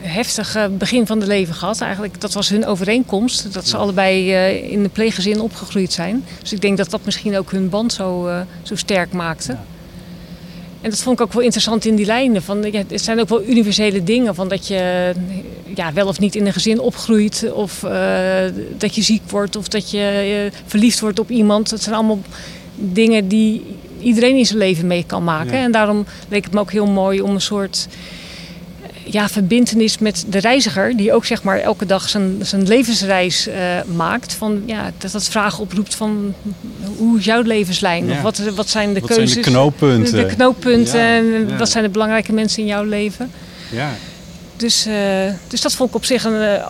heftig 0.00 0.68
begin 0.78 1.06
van 1.06 1.18
de 1.18 1.26
leven 1.26 1.54
gehad. 1.54 1.80
Eigenlijk, 1.80 2.20
dat 2.20 2.32
was 2.32 2.48
hun 2.48 2.66
overeenkomst. 2.66 3.52
Dat 3.52 3.68
ze 3.68 3.76
allebei 3.76 4.32
in 4.70 4.84
een 4.84 4.90
pleeggezin 4.90 5.40
opgegroeid 5.40 5.92
zijn. 5.92 6.24
Dus 6.40 6.52
ik 6.52 6.60
denk 6.60 6.76
dat 6.76 6.90
dat 6.90 7.04
misschien 7.04 7.36
ook 7.36 7.50
hun 7.50 7.68
band 7.68 7.92
zo, 7.92 8.30
zo 8.62 8.76
sterk 8.76 9.12
maakte. 9.12 9.56
En 10.82 10.90
dat 10.90 10.98
vond 10.98 11.18
ik 11.18 11.24
ook 11.26 11.32
wel 11.32 11.42
interessant 11.42 11.84
in 11.84 11.94
die 11.94 12.06
lijnen. 12.06 12.42
Van, 12.42 12.62
ja, 12.72 12.82
het 12.88 13.02
zijn 13.02 13.20
ook 13.20 13.28
wel 13.28 13.44
universele 13.44 14.04
dingen. 14.04 14.34
Van 14.34 14.48
dat 14.48 14.66
je 14.66 15.12
ja, 15.74 15.92
wel 15.92 16.06
of 16.06 16.18
niet 16.18 16.34
in 16.34 16.46
een 16.46 16.52
gezin 16.52 16.80
opgroeit. 16.80 17.52
Of 17.52 17.82
uh, 17.82 17.92
dat 18.78 18.94
je 18.94 19.02
ziek 19.02 19.30
wordt. 19.30 19.56
Of 19.56 19.68
dat 19.68 19.90
je 19.90 20.50
uh, 20.52 20.60
verliefd 20.66 21.00
wordt 21.00 21.18
op 21.18 21.30
iemand. 21.30 21.70
Dat 21.70 21.82
zijn 21.82 21.94
allemaal 21.94 22.20
dingen 22.74 23.28
die 23.28 23.64
iedereen 24.00 24.36
in 24.36 24.46
zijn 24.46 24.58
leven 24.58 24.86
mee 24.86 25.04
kan 25.06 25.24
maken. 25.24 25.56
Ja. 25.56 25.62
En 25.62 25.72
daarom 25.72 26.06
leek 26.28 26.44
het 26.44 26.52
me 26.52 26.60
ook 26.60 26.72
heel 26.72 26.86
mooi 26.86 27.20
om 27.20 27.34
een 27.34 27.40
soort 27.40 27.88
ja, 29.04 29.28
verbindenis 29.28 29.98
met 29.98 30.24
de 30.28 30.38
reiziger, 30.38 30.96
die 30.96 31.12
ook 31.12 31.24
zeg 31.24 31.42
maar 31.42 31.58
elke 31.58 31.86
dag 31.86 32.08
zijn, 32.08 32.36
zijn 32.42 32.66
levensreis 32.66 33.48
uh, 33.48 33.54
maakt. 33.96 34.34
Van, 34.34 34.62
ja, 34.66 34.90
dat 34.98 35.12
dat 35.12 35.28
vragen 35.28 35.62
oproept 35.62 35.94
van 35.94 36.34
hoe 36.96 37.18
is 37.18 37.24
jouw 37.24 37.42
levenslijn? 37.42 38.06
Ja. 38.06 38.12
Of 38.12 38.20
wat, 38.20 38.38
wat 38.38 38.68
zijn 38.68 38.94
de 38.94 39.00
wat 39.00 39.08
keuzes? 39.08 39.32
Zijn 39.32 39.44
de 39.44 39.50
knooppunten. 39.50 40.16
De, 40.16 40.26
de 40.26 40.34
knooppunten 40.34 41.00
ja. 41.00 41.16
en 41.16 41.58
wat 41.58 41.68
zijn 41.68 41.84
de 41.84 41.90
belangrijke 41.90 42.32
mensen 42.32 42.62
in 42.62 42.68
jouw 42.68 42.84
leven? 42.84 43.30
Ja. 43.70 43.90
Dus, 44.56 44.86
uh, 44.86 44.94
dus 45.48 45.60
dat 45.60 45.74
vond 45.74 45.88
ik 45.88 45.94
op 45.94 46.04
zich 46.04 46.24
een, 46.24 46.60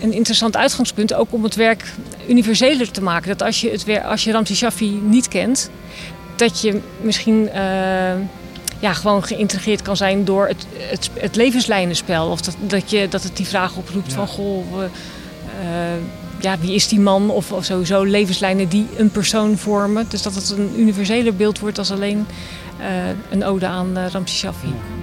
een 0.00 0.12
interessant 0.12 0.56
uitgangspunt. 0.56 1.14
Ook 1.14 1.32
om 1.32 1.44
het 1.44 1.54
werk 1.54 1.84
universeler 2.28 2.90
te 2.90 3.02
maken. 3.02 3.28
Dat 3.28 3.42
als 3.42 3.60
je, 3.60 3.70
het 3.70 3.84
werk, 3.84 4.04
als 4.04 4.24
je 4.24 4.32
Ramzi 4.32 4.54
Shaffi 4.54 5.00
niet 5.04 5.28
kent, 5.28 5.70
dat 6.36 6.60
je 6.60 6.80
misschien... 7.00 7.48
Uh, 7.54 8.12
ja, 8.78 8.92
gewoon 8.92 9.24
geïntegreerd 9.24 9.82
kan 9.82 9.96
zijn 9.96 10.24
door 10.24 10.46
het, 10.46 10.66
het, 10.76 11.10
het 11.14 11.36
levenslijnenspel. 11.36 12.28
Of 12.28 12.40
dat, 12.40 12.56
dat, 12.60 12.90
je, 12.90 13.08
dat 13.08 13.22
het 13.22 13.36
die 13.36 13.46
vraag 13.46 13.76
oproept 13.76 14.10
ja. 14.10 14.14
van, 14.14 14.26
goh, 14.26 14.82
uh, 14.82 14.88
ja, 16.40 16.58
wie 16.58 16.74
is 16.74 16.88
die 16.88 17.00
man? 17.00 17.30
Of, 17.30 17.52
of, 17.52 17.64
sowieso 17.64 18.02
levenslijnen 18.02 18.68
die 18.68 18.86
een 18.96 19.10
persoon 19.10 19.56
vormen. 19.56 20.06
Dus 20.08 20.22
dat 20.22 20.34
het 20.34 20.50
een 20.50 20.80
universeler 20.80 21.36
beeld 21.36 21.58
wordt 21.58 21.78
als 21.78 21.90
alleen 21.90 22.26
uh, 22.80 22.86
een 23.30 23.44
ode 23.44 23.66
aan 23.66 23.98
uh, 23.98 24.06
Ramzi 24.06 24.34
Shaffi. 24.34 24.66
Ja. 24.66 24.97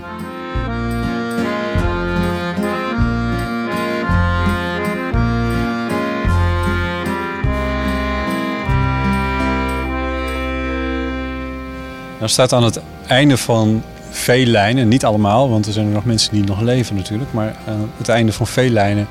Nou 12.25 12.37
staat 12.37 12.53
aan 12.53 12.63
het 12.63 12.79
einde 13.07 13.37
van 13.37 13.83
veel 14.09 14.45
lijnen, 14.45 14.87
niet 14.87 15.05
allemaal, 15.05 15.49
want 15.49 15.65
er 15.65 15.73
zijn 15.73 15.85
er 15.85 15.91
nog 15.91 16.05
mensen 16.05 16.33
die 16.33 16.43
nog 16.43 16.61
leven 16.61 16.95
natuurlijk, 16.95 17.33
maar 17.33 17.55
aan 17.67 17.91
het 17.97 18.09
einde 18.09 18.31
van 18.31 18.47
veel 18.47 18.69
lijnen 18.69 19.07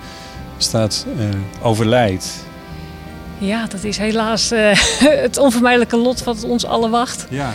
staat 0.58 1.06
uh, 1.18 1.24
overlijd. 1.62 2.44
Ja, 3.38 3.66
dat 3.66 3.84
is 3.84 3.98
helaas 3.98 4.52
uh, 4.52 4.70
het 5.26 5.38
onvermijdelijke 5.38 5.96
lot 5.96 6.24
wat 6.24 6.44
ons 6.44 6.66
allen 6.66 6.90
wacht. 6.90 7.26
Ja, 7.30 7.52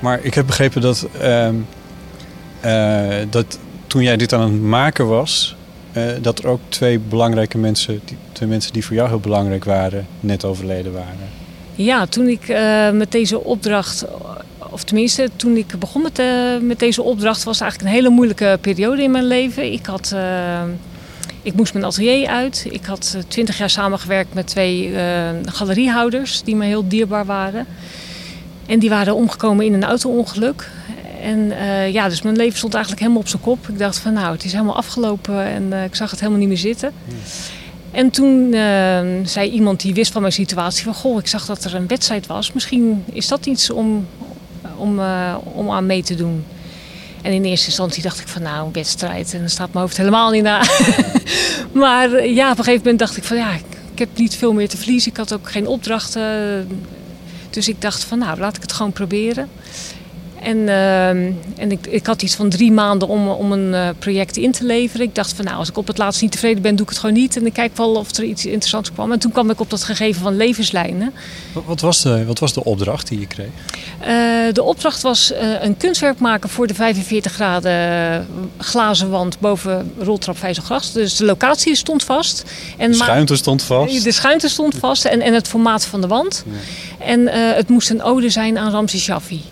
maar 0.00 0.18
ik 0.22 0.34
heb 0.34 0.46
begrepen 0.46 0.80
dat, 0.80 1.06
uh, 1.22 1.48
dat 3.30 3.58
toen 3.86 4.02
jij 4.02 4.16
dit 4.16 4.32
aan 4.32 4.40
het 4.40 4.62
maken 4.62 5.08
was, 5.08 5.56
dat 6.20 6.38
er 6.38 6.46
ook 6.46 6.60
twee 6.68 6.98
belangrijke 6.98 7.58
mensen, 7.58 8.00
twee 8.32 8.48
mensen 8.48 8.72
die 8.72 8.84
voor 8.84 8.96
jou 8.96 9.08
heel 9.08 9.20
belangrijk 9.20 9.64
waren, 9.64 10.06
net 10.20 10.44
overleden 10.44 10.92
waren. 10.92 11.28
Ja, 11.74 12.06
toen 12.06 12.28
ik 12.28 12.54
met 12.92 13.12
deze 13.12 13.44
opdracht 13.44 14.04
of 14.78 14.84
tenminste, 14.84 15.28
toen 15.36 15.56
ik 15.56 15.78
begon 15.78 16.02
met, 16.02 16.18
uh, 16.18 16.26
met 16.60 16.78
deze 16.78 17.02
opdracht, 17.02 17.44
was 17.44 17.58
het 17.58 17.62
eigenlijk 17.62 17.90
een 17.90 17.96
hele 17.96 18.14
moeilijke 18.14 18.58
periode 18.60 19.02
in 19.02 19.10
mijn 19.10 19.26
leven. 19.26 19.72
Ik, 19.72 19.86
had, 19.86 20.12
uh, 20.14 20.62
ik 21.42 21.54
moest 21.54 21.72
mijn 21.72 21.84
atelier 21.84 22.28
uit. 22.28 22.66
Ik 22.70 22.84
had 22.84 23.16
twintig 23.28 23.58
jaar 23.58 23.70
samengewerkt 23.70 24.34
met 24.34 24.46
twee 24.46 24.92
galeriehouders 25.44 26.42
die 26.42 26.56
me 26.56 26.64
heel 26.64 26.88
dierbaar 26.88 27.24
waren. 27.24 27.66
En 28.66 28.78
die 28.78 28.88
waren 28.88 29.14
omgekomen 29.14 29.64
in 29.64 29.74
een 29.74 29.84
auto-ongeluk. 29.84 30.70
En 31.22 31.52
ja, 31.92 32.08
dus 32.08 32.22
mijn 32.22 32.36
leven 32.36 32.58
stond 32.58 32.74
eigenlijk 32.74 33.02
helemaal 33.02 33.22
op 33.22 33.28
zijn 33.28 33.42
kop. 33.42 33.68
Ik 33.68 33.78
dacht 33.78 33.98
van 33.98 34.12
nou, 34.12 34.32
het 34.32 34.44
is 34.44 34.52
helemaal 34.52 34.76
afgelopen 34.76 35.44
en 35.44 35.72
ik 35.72 35.94
zag 35.94 36.10
het 36.10 36.20
helemaal 36.20 36.40
niet 36.40 36.48
meer 36.48 36.58
zitten. 36.58 36.92
En 37.90 38.10
toen 38.10 38.50
zei 39.24 39.50
iemand 39.50 39.80
die 39.80 39.94
wist 39.94 40.12
van 40.12 40.20
mijn 40.20 40.32
situatie 40.32 40.84
van... 40.84 40.94
goh, 40.94 41.18
ik 41.18 41.26
zag 41.26 41.46
dat 41.46 41.64
er 41.64 41.74
een 41.74 41.86
wedstrijd 41.86 42.26
was. 42.26 42.52
Misschien 42.52 43.04
is 43.12 43.28
dat 43.28 43.46
iets 43.46 43.70
om, 43.70 44.06
om, 44.78 44.98
uh, 44.98 45.36
om 45.42 45.70
aan 45.70 45.86
mee 45.86 46.02
te 46.02 46.14
doen. 46.14 46.44
En 47.22 47.32
in 47.32 47.44
eerste 47.44 47.66
instantie 47.66 48.02
dacht 48.02 48.20
ik 48.20 48.28
van 48.28 48.42
nou, 48.42 48.66
een 48.66 48.72
wedstrijd. 48.72 49.32
En 49.32 49.40
dan 49.40 49.48
staat 49.48 49.72
mijn 49.72 49.84
hoofd 49.84 49.96
helemaal 49.96 50.30
niet 50.30 50.42
na. 50.42 50.62
maar 51.72 52.26
ja, 52.26 52.50
op 52.50 52.58
een 52.58 52.64
gegeven 52.64 52.82
moment 52.82 52.98
dacht 52.98 53.16
ik 53.16 53.24
van 53.24 53.36
ja, 53.36 53.52
ik 53.92 53.98
heb 53.98 54.08
niet 54.14 54.36
veel 54.36 54.52
meer 54.52 54.68
te 54.68 54.76
verliezen. 54.76 55.10
Ik 55.10 55.16
had 55.16 55.32
ook 55.32 55.50
geen 55.50 55.66
opdrachten. 55.66 56.68
Dus 57.50 57.68
ik 57.68 57.80
dacht 57.80 58.04
van 58.04 58.18
nou, 58.18 58.38
laat 58.38 58.56
ik 58.56 58.62
het 58.62 58.72
gewoon 58.72 58.92
proberen. 58.92 59.48
En, 60.42 60.56
uh, 60.56 61.08
en 61.08 61.70
ik, 61.70 61.86
ik, 61.86 62.06
had 62.06 62.22
iets 62.22 62.34
van 62.34 62.48
drie 62.48 62.72
maanden 62.72 63.08
om, 63.08 63.28
om 63.28 63.52
een 63.52 63.72
uh, 63.72 63.88
project 63.98 64.36
in 64.36 64.52
te 64.52 64.64
leveren. 64.64 65.06
Ik 65.06 65.14
dacht 65.14 65.32
van 65.32 65.44
nou, 65.44 65.56
als 65.56 65.68
ik 65.68 65.76
op 65.76 65.86
het 65.86 65.98
laatst 65.98 66.22
niet 66.22 66.32
tevreden 66.32 66.62
ben, 66.62 66.76
doe 66.76 66.82
ik 66.82 66.88
het 66.88 66.98
gewoon 66.98 67.14
niet. 67.14 67.36
En 67.36 67.46
ik 67.46 67.52
kijk 67.52 67.76
wel 67.76 67.94
of 67.94 68.16
er 68.16 68.24
iets 68.24 68.46
interessants 68.46 68.92
kwam. 68.92 69.12
En 69.12 69.18
toen 69.18 69.32
kwam 69.32 69.50
ik 69.50 69.60
op 69.60 69.70
dat 69.70 69.84
gegeven 69.84 70.22
van 70.22 70.36
levenslijnen. 70.36 71.12
Wat, 71.52 71.64
wat 71.66 71.80
was, 71.80 72.02
de, 72.02 72.24
wat 72.24 72.38
was 72.38 72.52
de 72.52 72.64
opdracht 72.64 73.08
die 73.08 73.20
je 73.20 73.26
kreeg? 73.26 73.48
Uh, 74.00 74.52
de 74.52 74.62
opdracht 74.62 75.02
was 75.02 75.32
uh, 75.32 75.62
een 75.62 75.76
kunstwerk 75.76 76.18
maken 76.18 76.48
voor 76.48 76.66
de 76.66 76.74
45 76.74 77.32
graden 77.32 78.26
glazen 78.58 79.10
wand 79.10 79.38
boven 79.40 79.92
Roltrap 79.98 80.38
Vijzelgracht. 80.38 80.94
Dus 80.94 81.16
de 81.16 81.24
locatie 81.24 81.74
stond 81.74 82.04
vast. 82.04 82.44
En 82.76 82.90
de 82.90 82.96
schuinte 82.96 83.36
stond 83.36 83.62
vast. 83.62 84.04
De 84.04 84.12
schuinte 84.12 84.48
stond 84.48 84.74
vast 84.74 85.04
en, 85.04 85.20
en 85.20 85.34
het 85.34 85.48
formaat 85.48 85.84
van 85.84 86.00
de 86.00 86.06
wand. 86.06 86.44
Ja. 86.46 87.04
En 87.04 87.26
het 87.54 87.68
moest 87.68 87.90
een 87.90 88.02
ode 88.02 88.30
zijn 88.30 88.58
aan 88.58 88.70
Ramzi 88.70 88.98
Shaffi. 88.98 89.42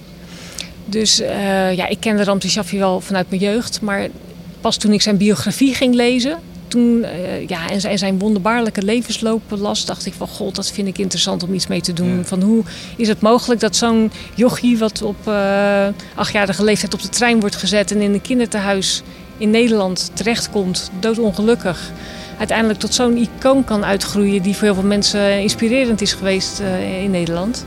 Dus 0.87 1.21
uh, 1.21 1.75
ja, 1.75 1.87
ik 1.87 2.01
kende 2.01 2.25
Ramzi 2.25 2.49
Shaffi 2.49 2.79
wel 2.79 3.01
vanuit 3.01 3.27
mijn 3.29 3.41
jeugd. 3.41 3.81
Maar 3.81 4.09
pas 4.61 4.77
toen 4.77 4.93
ik 4.93 5.03
zijn 5.03 5.17
biografie 5.17 5.75
ging 5.75 5.95
lezen... 5.95 6.39
Toen, 6.69 7.05
uh, 7.05 7.49
ja, 7.49 7.71
en 7.71 7.81
zijn, 7.81 7.99
zijn 7.99 8.19
wonderbaarlijke 8.19 8.83
levensloop 8.83 9.43
las... 9.49 9.85
dacht 9.85 10.07
ik 10.07 10.13
van, 10.13 10.29
god, 10.29 10.55
dat 10.55 10.71
vind 10.71 10.89
ik 10.89 10.99
interessant 10.99 11.43
om 11.43 11.55
iets 11.55 11.67
mee 11.67 11.81
te 11.81 11.93
doen. 11.93 12.17
Ja. 12.17 12.25
Van 12.25 12.43
hoe 12.43 12.63
is 12.97 13.09
het 13.09 13.21
mogelijk 13.21 13.61
dat 13.61 13.77
zo'n 13.77 14.11
jochie... 14.35 14.79
wat 14.79 15.03
op 15.03 15.17
uh, 15.29 15.87
achtjarige 16.15 16.65
leeftijd 16.65 16.95
op 16.95 17.03
de 17.03 17.09
trein 17.09 17.41
wordt 17.41 17.57
gezet... 17.57 17.91
en 17.91 18.01
in 18.01 18.13
een 18.13 18.23
kinderthuis 18.23 19.03
in 19.39 19.51
Nederland 19.51 20.11
terechtkomt, 20.15 20.91
doodongelukkig... 21.01 21.91
uiteindelijk 22.39 22.79
tot 22.79 22.95
zo'n 22.95 23.17
icoon 23.17 23.65
kan 23.65 23.85
uitgroeien... 23.85 24.43
die 24.43 24.55
voor 24.55 24.65
heel 24.65 24.75
veel 24.75 24.83
mensen 24.83 25.41
inspirerend 25.41 26.01
is 26.01 26.13
geweest 26.13 26.63
in 27.03 27.11
Nederland... 27.11 27.65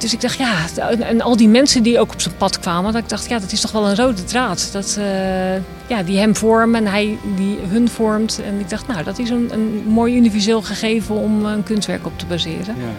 Dus 0.00 0.12
ik 0.12 0.20
dacht, 0.20 0.38
ja, 0.38 0.66
en 1.00 1.20
al 1.20 1.36
die 1.36 1.48
mensen 1.48 1.82
die 1.82 1.98
ook 1.98 2.12
op 2.12 2.20
zijn 2.20 2.36
pad 2.36 2.58
kwamen, 2.58 2.92
dat 2.92 3.02
ik 3.02 3.08
dacht, 3.08 3.28
ja, 3.28 3.38
dat 3.38 3.52
is 3.52 3.60
toch 3.60 3.72
wel 3.72 3.88
een 3.88 3.96
rode 3.96 4.24
draad. 4.24 4.68
Dat, 4.72 4.96
uh, 4.98 5.54
ja, 5.86 6.02
die 6.04 6.18
hem 6.18 6.36
vormen 6.36 6.86
en 6.86 6.92
hij 6.92 7.18
die 7.36 7.58
hun 7.68 7.88
vormt. 7.88 8.40
En 8.44 8.60
ik 8.60 8.70
dacht, 8.70 8.86
nou, 8.86 9.04
dat 9.04 9.18
is 9.18 9.30
een, 9.30 9.48
een 9.52 9.82
mooi 9.86 10.16
universeel 10.16 10.62
gegeven 10.62 11.14
om 11.14 11.44
een 11.44 11.62
kunstwerk 11.62 12.06
op 12.06 12.18
te 12.18 12.26
baseren. 12.26 12.74
Ja. 12.78 12.92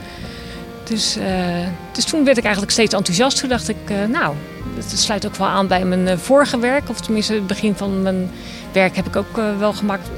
Dus, 0.83 1.17
uh, 1.17 1.25
dus 1.91 2.05
toen 2.05 2.23
werd 2.23 2.37
ik 2.37 2.43
eigenlijk 2.43 2.73
steeds 2.73 2.93
enthousiast. 2.93 3.39
Toen 3.39 3.49
dacht 3.49 3.69
ik, 3.69 3.89
uh, 3.91 3.97
nou, 4.05 4.35
dat 4.75 4.99
sluit 4.99 5.25
ook 5.25 5.35
wel 5.35 5.47
aan 5.47 5.67
bij 5.67 5.85
mijn 5.85 6.19
vorige 6.19 6.59
werk. 6.59 6.89
Of 6.89 7.01
tenminste, 7.01 7.33
het 7.33 7.47
begin 7.47 7.75
van 7.75 8.01
mijn 8.01 8.29
werk 8.71 8.95
heb 8.95 9.07
ik 9.07 9.15
ook 9.15 9.41
wel 9.57 9.73
gemaakt 9.73 10.09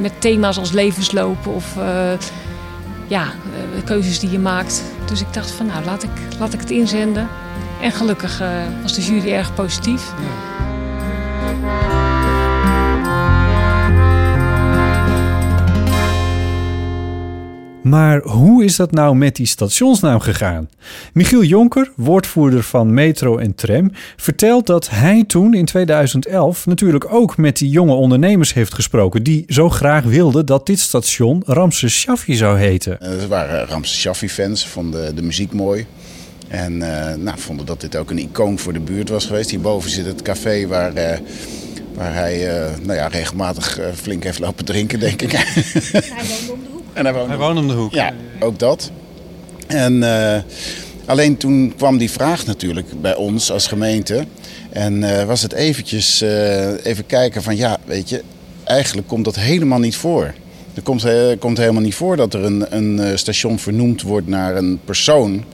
met 0.00 0.12
thema's 0.18 0.58
als 0.58 0.72
levenslopen 0.72 1.54
of 1.54 1.76
ja, 3.06 3.26
de 3.74 3.82
keuzes 3.84 4.18
die 4.18 4.30
je 4.30 4.38
maakt. 4.38 4.82
Dus 5.06 5.20
ik 5.20 5.32
dacht 5.32 5.50
van 5.50 5.66
nou, 5.66 5.84
laat 5.84 6.02
ik, 6.02 6.10
laat 6.38 6.52
ik 6.52 6.60
het 6.60 6.70
inzenden. 6.70 7.28
En 7.80 7.92
gelukkig 7.92 8.40
uh, 8.40 8.48
was 8.82 8.94
de 8.94 9.02
jury 9.02 9.32
erg 9.32 9.54
positief. 9.54 10.12
Maar 17.88 18.20
hoe 18.22 18.64
is 18.64 18.76
dat 18.76 18.90
nou 18.90 19.16
met 19.16 19.36
die 19.36 19.46
stationsnaam 19.46 20.20
gegaan? 20.20 20.68
Michiel 21.12 21.42
Jonker, 21.42 21.92
woordvoerder 21.96 22.62
van 22.62 22.94
Metro 22.94 23.38
en 23.38 23.54
Tram, 23.54 23.90
vertelt 24.16 24.66
dat 24.66 24.90
hij 24.90 25.24
toen 25.26 25.54
in 25.54 25.64
2011 25.64 26.66
natuurlijk 26.66 27.12
ook 27.12 27.36
met 27.36 27.56
die 27.56 27.68
jonge 27.70 27.94
ondernemers 27.94 28.54
heeft 28.54 28.74
gesproken 28.74 29.22
die 29.22 29.44
zo 29.48 29.68
graag 29.68 30.04
wilden 30.04 30.46
dat 30.46 30.66
dit 30.66 30.80
station 30.80 31.42
Ramses 31.46 32.00
Shaffi 32.00 32.34
zou 32.34 32.58
heten. 32.58 32.96
Dat 33.00 33.26
waren 33.26 33.66
Ramses 33.66 34.00
Shaffi 34.00 34.28
fans, 34.28 34.66
vonden 34.66 35.16
de 35.16 35.22
muziek 35.22 35.52
mooi. 35.52 35.86
En 36.48 36.72
uh, 36.72 37.14
nou, 37.14 37.38
vonden 37.38 37.66
dat 37.66 37.80
dit 37.80 37.96
ook 37.96 38.10
een 38.10 38.18
icoon 38.18 38.58
voor 38.58 38.72
de 38.72 38.80
buurt 38.80 39.08
was 39.08 39.26
geweest. 39.26 39.50
Hierboven 39.50 39.90
zit 39.90 40.06
het 40.06 40.22
café 40.22 40.66
waar... 40.66 40.96
Uh, 40.96 41.18
Waar 41.94 42.14
hij 42.14 42.58
uh, 42.58 42.76
nou 42.82 42.98
ja, 42.98 43.06
regelmatig 43.06 43.80
uh, 43.80 43.86
flink 43.94 44.24
heeft 44.24 44.38
lopen 44.38 44.64
drinken, 44.64 45.00
denk 45.00 45.22
ik. 45.22 45.32
Hij 45.32 46.24
woonde 46.26 46.52
om 46.52 46.62
de 46.62 46.68
hoek. 46.70 46.75
En 46.96 47.04
hij 47.04 47.14
woonde, 47.14 47.28
hij 47.28 47.38
woonde 47.38 47.60
om 47.60 47.68
de 47.68 47.74
hoek. 47.74 47.92
Ja, 47.92 48.12
ook 48.40 48.58
dat. 48.58 48.90
En 49.66 49.92
uh, 49.94 50.36
Alleen 51.06 51.36
toen 51.36 51.72
kwam 51.76 51.98
die 51.98 52.10
vraag 52.10 52.46
natuurlijk 52.46 53.00
bij 53.00 53.14
ons 53.14 53.50
als 53.50 53.66
gemeente. 53.66 54.26
En 54.70 55.26
was 55.26 55.42
het 55.42 55.52
eventjes 55.52 56.20
even 56.82 57.06
kijken 57.06 57.42
van 57.42 57.56
ja, 57.56 57.78
weet 57.84 58.08
je, 58.08 58.22
eigenlijk 58.64 59.08
komt 59.08 59.24
dat 59.24 59.36
helemaal 59.36 59.78
niet 59.78 59.96
voor. 59.96 60.34
Er 60.74 60.82
komt, 60.82 61.06
komt 61.38 61.58
helemaal 61.58 61.82
niet 61.82 61.94
voor 61.94 62.16
dat 62.16 62.34
er 62.34 62.44
een, 62.44 62.76
een 62.76 63.18
station 63.18 63.58
vernoemd 63.58 64.02
wordt 64.02 64.26
naar 64.26 64.56
een 64.56 64.80
persoon. 64.84 65.44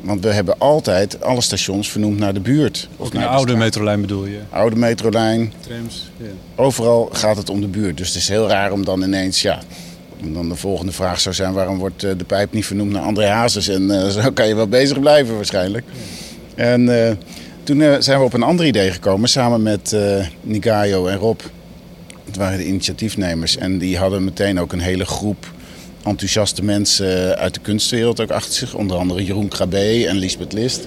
Want 0.00 0.24
we 0.24 0.32
hebben 0.32 0.58
altijd 0.58 1.22
alle 1.22 1.40
stations 1.40 1.90
vernoemd 1.90 2.18
naar 2.18 2.34
de 2.34 2.40
buurt. 2.40 2.88
Of 2.96 3.12
naar 3.12 3.22
de 3.22 3.28
oude 3.28 3.56
metrolijn 3.56 4.00
bedoel 4.00 4.26
je? 4.26 4.38
Oude 4.50 4.76
metrolijn. 4.76 5.52
Trams. 5.60 6.10
Overal 6.54 7.08
gaat 7.12 7.36
het 7.36 7.50
om 7.50 7.60
de 7.60 7.68
buurt. 7.68 7.96
Dus 7.96 8.08
het 8.08 8.16
is 8.16 8.28
heel 8.28 8.48
raar 8.48 8.72
om 8.72 8.84
dan 8.84 9.02
ineens, 9.02 9.42
ja... 9.42 9.58
Dan 10.22 10.48
de 10.48 10.56
volgende 10.56 10.92
vraag 10.92 11.20
zou 11.20 11.34
zijn: 11.34 11.52
waarom 11.52 11.78
wordt 11.78 12.04
eh, 12.04 12.10
de 12.16 12.24
pijp 12.24 12.52
niet 12.52 12.66
vernoemd 12.66 12.92
naar 12.92 13.02
André 13.02 13.26
Hazes? 13.26 13.68
En 13.68 13.82
uh, 13.82 14.08
zo 14.08 14.30
kan 14.30 14.48
je 14.48 14.54
wel 14.54 14.68
bezig 14.68 15.00
blijven 15.00 15.34
waarschijnlijk. 15.34 15.84
En 16.54 16.80
uh, 16.80 17.10
toen 17.62 18.02
zijn 18.02 18.18
we 18.18 18.24
op 18.24 18.32
een 18.32 18.42
ander 18.42 18.66
idee 18.66 18.90
gekomen 18.90 19.28
samen 19.28 19.62
met 19.62 19.96
Nigayo 20.40 21.06
en 21.06 21.16
Rob. 21.16 21.40
Het 22.24 22.36
waren 22.36 22.58
de 22.58 22.66
initiatiefnemers. 22.66 23.56
En 23.56 23.78
die 23.78 23.98
hadden 23.98 24.24
meteen 24.24 24.60
ook 24.60 24.72
een 24.72 24.80
hele 24.80 25.06
groep 25.06 25.46
enthousiaste 26.04 26.64
mensen 26.64 27.38
uit 27.38 27.54
de 27.54 27.60
kunstwereld 27.60 28.20
ook 28.20 28.30
achter 28.30 28.54
zich. 28.54 28.74
Onder 28.74 28.96
andere 28.96 29.24
Jeroen 29.24 29.48
Krabbe 29.48 30.06
en 30.08 30.16
Lisbeth 30.16 30.52
List. 30.52 30.86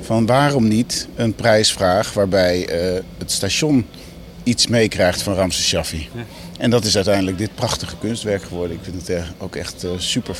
Van 0.00 0.26
waarom 0.26 0.68
niet 0.68 1.08
een 1.14 1.34
prijsvraag 1.34 2.12
waarbij 2.12 2.58
uh, 2.60 3.00
het 3.18 3.30
station 3.32 3.86
iets 4.42 4.66
meekrijgt 4.66 5.22
van 5.22 5.34
Ramses 5.34 5.66
Shaffi. 5.66 6.08
En 6.58 6.70
dat 6.70 6.84
is 6.84 6.96
uiteindelijk 6.96 7.38
dit 7.38 7.54
prachtige 7.54 7.96
kunstwerk 7.96 8.42
geworden. 8.42 8.76
Ik 8.76 8.82
vind 8.82 9.06
het 9.06 9.24
ook 9.38 9.56
echt 9.56 9.84
uh, 9.84 9.90
super, 9.96 10.36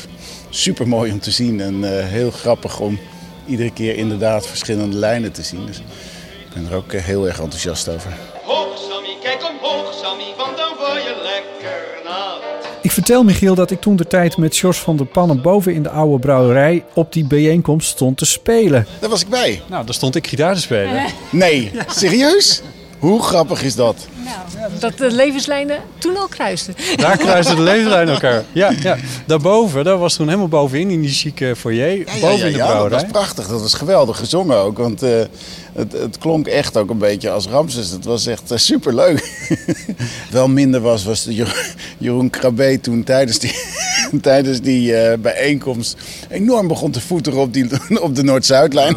super 0.51 0.89
mooi 0.89 1.13
om 1.13 1.21
te 1.21 1.31
zien. 1.31 1.61
En 1.61 1.75
uh, 1.75 1.89
heel 1.91 2.31
grappig 2.31 2.81
om 2.81 2.99
iedere 3.47 3.73
keer 3.73 3.97
inderdaad 3.97 4.47
verschillende 4.47 4.97
lijnen 4.97 5.33
te 5.33 5.43
zien. 5.43 5.67
Dus 5.67 5.79
ik 5.79 6.55
ben 6.55 6.67
er 6.71 6.77
ook 6.77 6.93
heel 6.93 7.27
erg 7.27 7.41
enthousiast 7.41 7.89
over. 7.89 8.13
Hoog 8.43 8.79
Sammy, 8.91 9.17
kijk 9.23 9.49
omhoog 9.49 9.95
Sammy, 10.03 10.25
want 10.37 10.57
dan 10.57 10.73
word 10.79 11.03
je 11.03 11.17
lekker 11.23 12.05
nat. 12.05 12.43
Ik 12.83 12.91
vertel 12.91 13.25
Michiel 13.25 13.55
dat 13.55 13.71
ik 13.71 13.81
toen 13.81 13.97
de 13.97 14.07
tijd 14.07 14.37
met 14.37 14.57
Jos 14.57 14.79
van 14.79 14.97
der 14.97 15.07
Pannen 15.07 15.43
boven 15.43 15.75
in 15.75 15.83
de 15.83 15.91
oude 15.91 16.19
brouwerij 16.19 16.85
op 16.95 17.13
die 17.13 17.27
bijeenkomst 17.27 17.89
stond 17.89 18.19
te 18.19 18.27
spelen. 18.27 18.87
Daar 19.01 19.11
was 19.11 19.23
ik 19.23 19.29
bij. 19.29 19.63
Nou, 19.69 19.85
daar 19.85 19.95
stond 19.95 20.15
ik 20.15 20.27
gitaar 20.27 20.55
te 20.55 20.61
spelen. 20.61 21.05
Nee, 21.31 21.71
serieus? 21.87 22.63
Hoe 23.07 23.23
grappig 23.23 23.63
is 23.63 23.75
dat? 23.75 24.07
Nou, 24.25 24.71
dat 24.79 24.99
de 24.99 25.11
levenslijnen 25.11 25.79
toen 25.99 26.17
al 26.17 26.29
kruisten. 26.29 26.75
Daar 26.97 27.17
kruisten 27.17 27.57
de 27.57 27.63
levenslijnen 27.73 28.15
elkaar. 28.15 28.45
Ja, 28.53 28.73
ja. 28.83 28.97
Daarboven, 29.27 29.85
daar 29.85 29.99
was 29.99 30.15
toen 30.15 30.27
helemaal 30.27 30.49
bovenin 30.49 30.91
in 30.91 31.01
die 31.01 31.11
chique 31.11 31.57
foyer. 31.57 31.99
Ja, 31.99 32.21
boven 32.21 32.47
in 32.47 32.53
de 32.53 32.59
brouwerij. 32.59 32.89
dat 32.89 33.01
was 33.01 33.11
prachtig. 33.11 33.47
Dat 33.47 33.61
was 33.61 33.75
geweldig 33.75 34.19
gezongen 34.19 34.57
ook. 34.57 34.79
Want 34.79 35.03
uh, 35.03 35.11
het, 35.73 35.93
het, 35.93 36.19
klonk 36.19 36.47
echt 36.47 36.77
ook 36.77 36.91
een 36.91 36.99
beetje 36.99 37.31
als 37.31 37.47
Ramses. 37.47 37.91
Het 37.91 38.05
was 38.05 38.27
echt 38.27 38.53
uh, 38.53 38.59
superleuk. 38.59 39.49
Wel 40.31 40.49
minder 40.49 40.81
was, 40.81 41.05
was 41.05 41.25
de 41.25 41.45
Jeroen 41.99 42.31
Krabbe 42.31 42.81
toen 42.81 43.05
tijdens 43.05 43.39
die, 43.39 43.55
tijdens 44.23 44.61
die 44.61 44.93
uh, 44.93 45.13
bijeenkomst 45.19 45.97
enorm 46.29 46.69
begon 46.69 46.91
te 46.91 47.01
voeteren 47.01 47.41
op, 47.41 47.53
die, 47.53 47.69
op 48.01 48.15
de 48.15 48.23
Noord-Zuidlijn. 48.23 48.97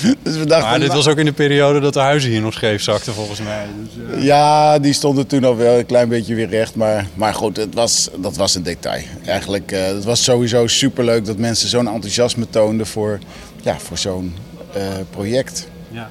dus 0.22 0.36
we 0.36 0.46
dachten, 0.46 0.70
maar 0.70 0.80
dit 0.80 0.92
was 0.92 1.08
ook 1.08 1.18
in 1.18 1.24
de 1.24 1.32
periode 1.32 1.80
dat 1.80 1.92
de 1.92 2.00
huizen 2.00 2.30
hier 2.30 2.40
nog 2.40 2.52
scheef 2.52 2.82
zakten 2.82 3.14
volgens 3.14 3.40
mij. 3.40 3.66
Dus, 3.84 4.18
uh... 4.18 4.24
Ja, 4.24 4.78
die 4.78 4.92
stonden 4.92 5.26
toen 5.26 5.44
al 5.44 5.56
wel 5.56 5.78
een 5.78 5.86
klein 5.86 6.08
beetje 6.08 6.34
weer 6.34 6.48
recht. 6.48 6.74
Maar, 6.74 7.06
maar 7.14 7.34
goed, 7.34 7.56
het 7.56 7.74
was, 7.74 8.08
dat 8.16 8.36
was 8.36 8.54
een 8.54 8.62
detail. 8.62 9.02
Eigenlijk, 9.24 9.72
uh, 9.72 9.86
het 9.86 10.04
was 10.04 10.24
sowieso 10.24 10.66
superleuk 10.66 11.24
dat 11.24 11.36
mensen 11.36 11.68
zo'n 11.68 11.88
enthousiasme 11.88 12.46
toonden 12.50 12.86
voor, 12.86 13.18
ja, 13.62 13.78
voor 13.78 13.98
zo'n 13.98 14.36
uh, 14.76 14.82
project. 15.10 15.68
Ja. 15.90 16.10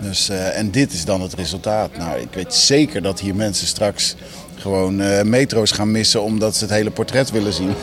Dus, 0.00 0.28
en 0.28 0.70
dit 0.70 0.92
is 0.92 1.04
dan 1.04 1.20
het 1.20 1.34
resultaat. 1.34 1.96
Nou, 1.96 2.20
ik 2.20 2.28
weet 2.32 2.54
zeker 2.54 3.02
dat 3.02 3.20
hier 3.20 3.34
mensen 3.34 3.66
straks 3.66 4.14
gewoon 4.56 5.28
metro's 5.28 5.70
gaan 5.70 5.90
missen 5.90 6.22
omdat 6.22 6.56
ze 6.56 6.64
het 6.64 6.72
hele 6.72 6.90
portret 6.90 7.30
willen 7.30 7.52
zien. 7.52 7.74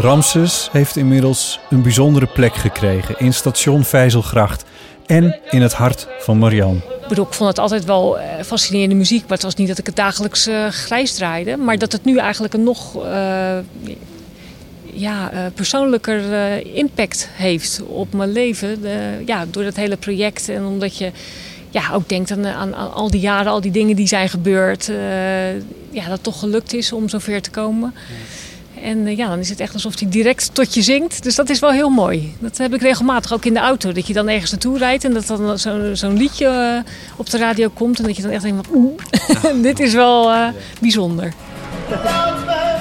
Ramses 0.00 0.68
heeft 0.72 0.96
inmiddels 0.96 1.60
een 1.70 1.82
bijzondere 1.82 2.26
plek 2.26 2.54
gekregen 2.54 3.14
in 3.18 3.34
station 3.34 3.84
Vijzelgracht 3.84 4.64
en 5.06 5.38
in 5.50 5.62
het 5.62 5.72
hart 5.72 6.08
van 6.18 6.38
Marianne. 6.38 6.78
Ik 6.78 7.08
bedoel, 7.08 7.26
ik 7.26 7.32
vond 7.32 7.48
het 7.48 7.58
altijd 7.58 7.84
wel 7.84 8.18
eh, 8.18 8.42
fascinerende 8.44 8.94
muziek, 8.94 9.20
maar 9.20 9.30
het 9.30 9.42
was 9.42 9.54
niet 9.54 9.68
dat 9.68 9.78
ik 9.78 9.86
het 9.86 9.96
dagelijks 9.96 10.48
uh, 10.48 10.68
grijs 10.68 11.14
draaide. 11.14 11.56
Maar 11.56 11.78
dat 11.78 11.92
het 11.92 12.04
nu 12.04 12.16
eigenlijk 12.16 12.54
een 12.54 12.62
nog 12.62 13.04
uh, 13.04 13.58
ja, 14.92 15.30
persoonlijker 15.54 16.22
impact 16.74 17.28
heeft 17.32 17.82
op 17.86 18.12
mijn 18.12 18.32
leven. 18.32 18.78
ja, 19.26 19.46
door 19.50 19.62
dat 19.64 19.76
hele 19.76 19.96
project 19.96 20.48
en 20.48 20.64
omdat 20.64 20.96
je 20.96 21.10
ja, 21.70 21.82
ook 21.92 22.08
denkt 22.08 22.30
aan, 22.30 22.46
aan, 22.46 22.74
aan, 22.74 22.92
al 22.92 23.10
die 23.10 23.20
jaren, 23.20 23.52
al 23.52 23.60
die 23.60 23.70
dingen 23.72 23.96
die 23.96 24.08
zijn 24.08 24.28
gebeurd. 24.28 24.86
ja, 25.90 26.02
dat 26.02 26.12
het 26.12 26.22
toch 26.22 26.38
gelukt 26.38 26.72
is 26.72 26.92
om 26.92 27.08
zover 27.08 27.42
te 27.42 27.50
komen. 27.50 27.94
En 28.82 29.06
eh, 29.06 29.16
ja, 29.16 29.28
dan 29.28 29.38
is 29.38 29.48
het 29.48 29.60
echt 29.60 29.74
alsof 29.74 29.98
hij 29.98 30.08
direct 30.08 30.50
tot 30.54 30.74
je 30.74 30.82
zingt. 30.82 31.22
Dus 31.22 31.34
dat 31.34 31.48
is 31.48 31.58
wel 31.58 31.70
heel 31.70 31.88
mooi. 31.88 32.34
Dat 32.38 32.58
heb 32.58 32.74
ik 32.74 32.80
regelmatig 32.80 33.32
ook 33.32 33.44
in 33.44 33.54
de 33.54 33.60
auto. 33.60 33.92
Dat 33.92 34.06
je 34.06 34.12
dan 34.12 34.28
ergens 34.28 34.50
naartoe 34.50 34.78
rijdt 34.78 35.04
en 35.04 35.12
dat 35.12 35.26
dan 35.26 35.58
zo'n 35.58 35.96
zo'n 35.96 36.16
liedje 36.16 36.46
uh, 36.84 36.92
op 37.16 37.30
de 37.30 37.38
radio 37.38 37.68
komt. 37.74 37.98
En 37.98 38.04
dat 38.04 38.16
je 38.16 38.22
dan 38.22 38.30
echt 38.30 38.42
denkt 38.42 38.66
van 38.66 38.76
oeh, 38.76 39.62
dit 39.68 39.80
is 39.80 39.92
wel 39.92 40.32
uh, 40.32 40.48
bijzonder. 40.80 41.32
Laat 41.90 42.44
me, 42.46 42.76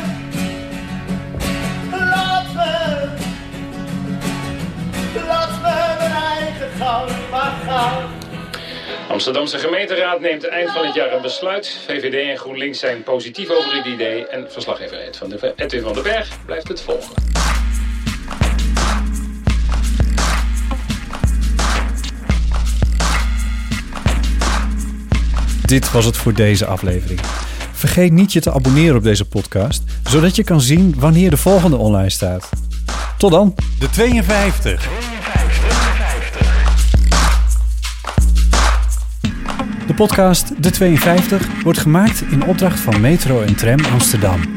laat 1.91 2.53
me, 2.53 3.09
laat 5.27 5.51
me 5.61 5.95
mijn 5.97 6.11
eigen 6.11 6.69
gang 6.79 7.09
maar 7.31 7.55
gaan. 7.65 8.16
Amsterdamse 9.07 9.57
gemeenteraad 9.57 10.19
neemt 10.19 10.47
eind 10.47 10.71
van 10.71 10.85
het 10.85 10.95
jaar 10.95 11.13
een 11.13 11.21
besluit. 11.21 11.79
VVD 11.85 12.29
en 12.29 12.37
GroenLinks 12.37 12.79
zijn 12.79 13.03
positief 13.03 13.49
over 13.49 13.75
het 13.75 13.85
idee. 13.85 14.27
En 14.27 14.51
verslaggever 14.51 14.99
Edwin 15.55 15.81
van 15.81 15.93
den 15.93 16.03
Berg 16.03 16.45
blijft 16.45 16.67
het 16.67 16.81
volgen. 16.81 17.13
Dit 25.65 25.91
was 25.91 26.05
het 26.05 26.17
voor 26.17 26.33
deze 26.33 26.65
aflevering. 26.65 27.19
Vergeet 27.71 28.11
niet 28.11 28.33
je 28.33 28.41
te 28.41 28.51
abonneren 28.51 28.95
op 28.95 29.03
deze 29.03 29.25
podcast, 29.25 29.83
zodat 30.03 30.35
je 30.35 30.43
kan 30.43 30.61
zien 30.61 30.95
wanneer 30.97 31.29
de 31.29 31.37
volgende 31.37 31.77
online 31.77 32.09
staat. 32.09 32.49
Tot 33.17 33.31
dan. 33.31 33.55
De 33.79 33.89
52. 33.89 35.16
Podcast 39.97 40.63
De 40.63 40.69
52 40.69 41.61
wordt 41.63 41.79
gemaakt 41.79 42.21
in 42.21 42.43
opdracht 42.43 42.79
van 42.79 43.01
Metro 43.01 43.41
en 43.41 43.55
Tram 43.55 43.85
Amsterdam. 43.85 44.56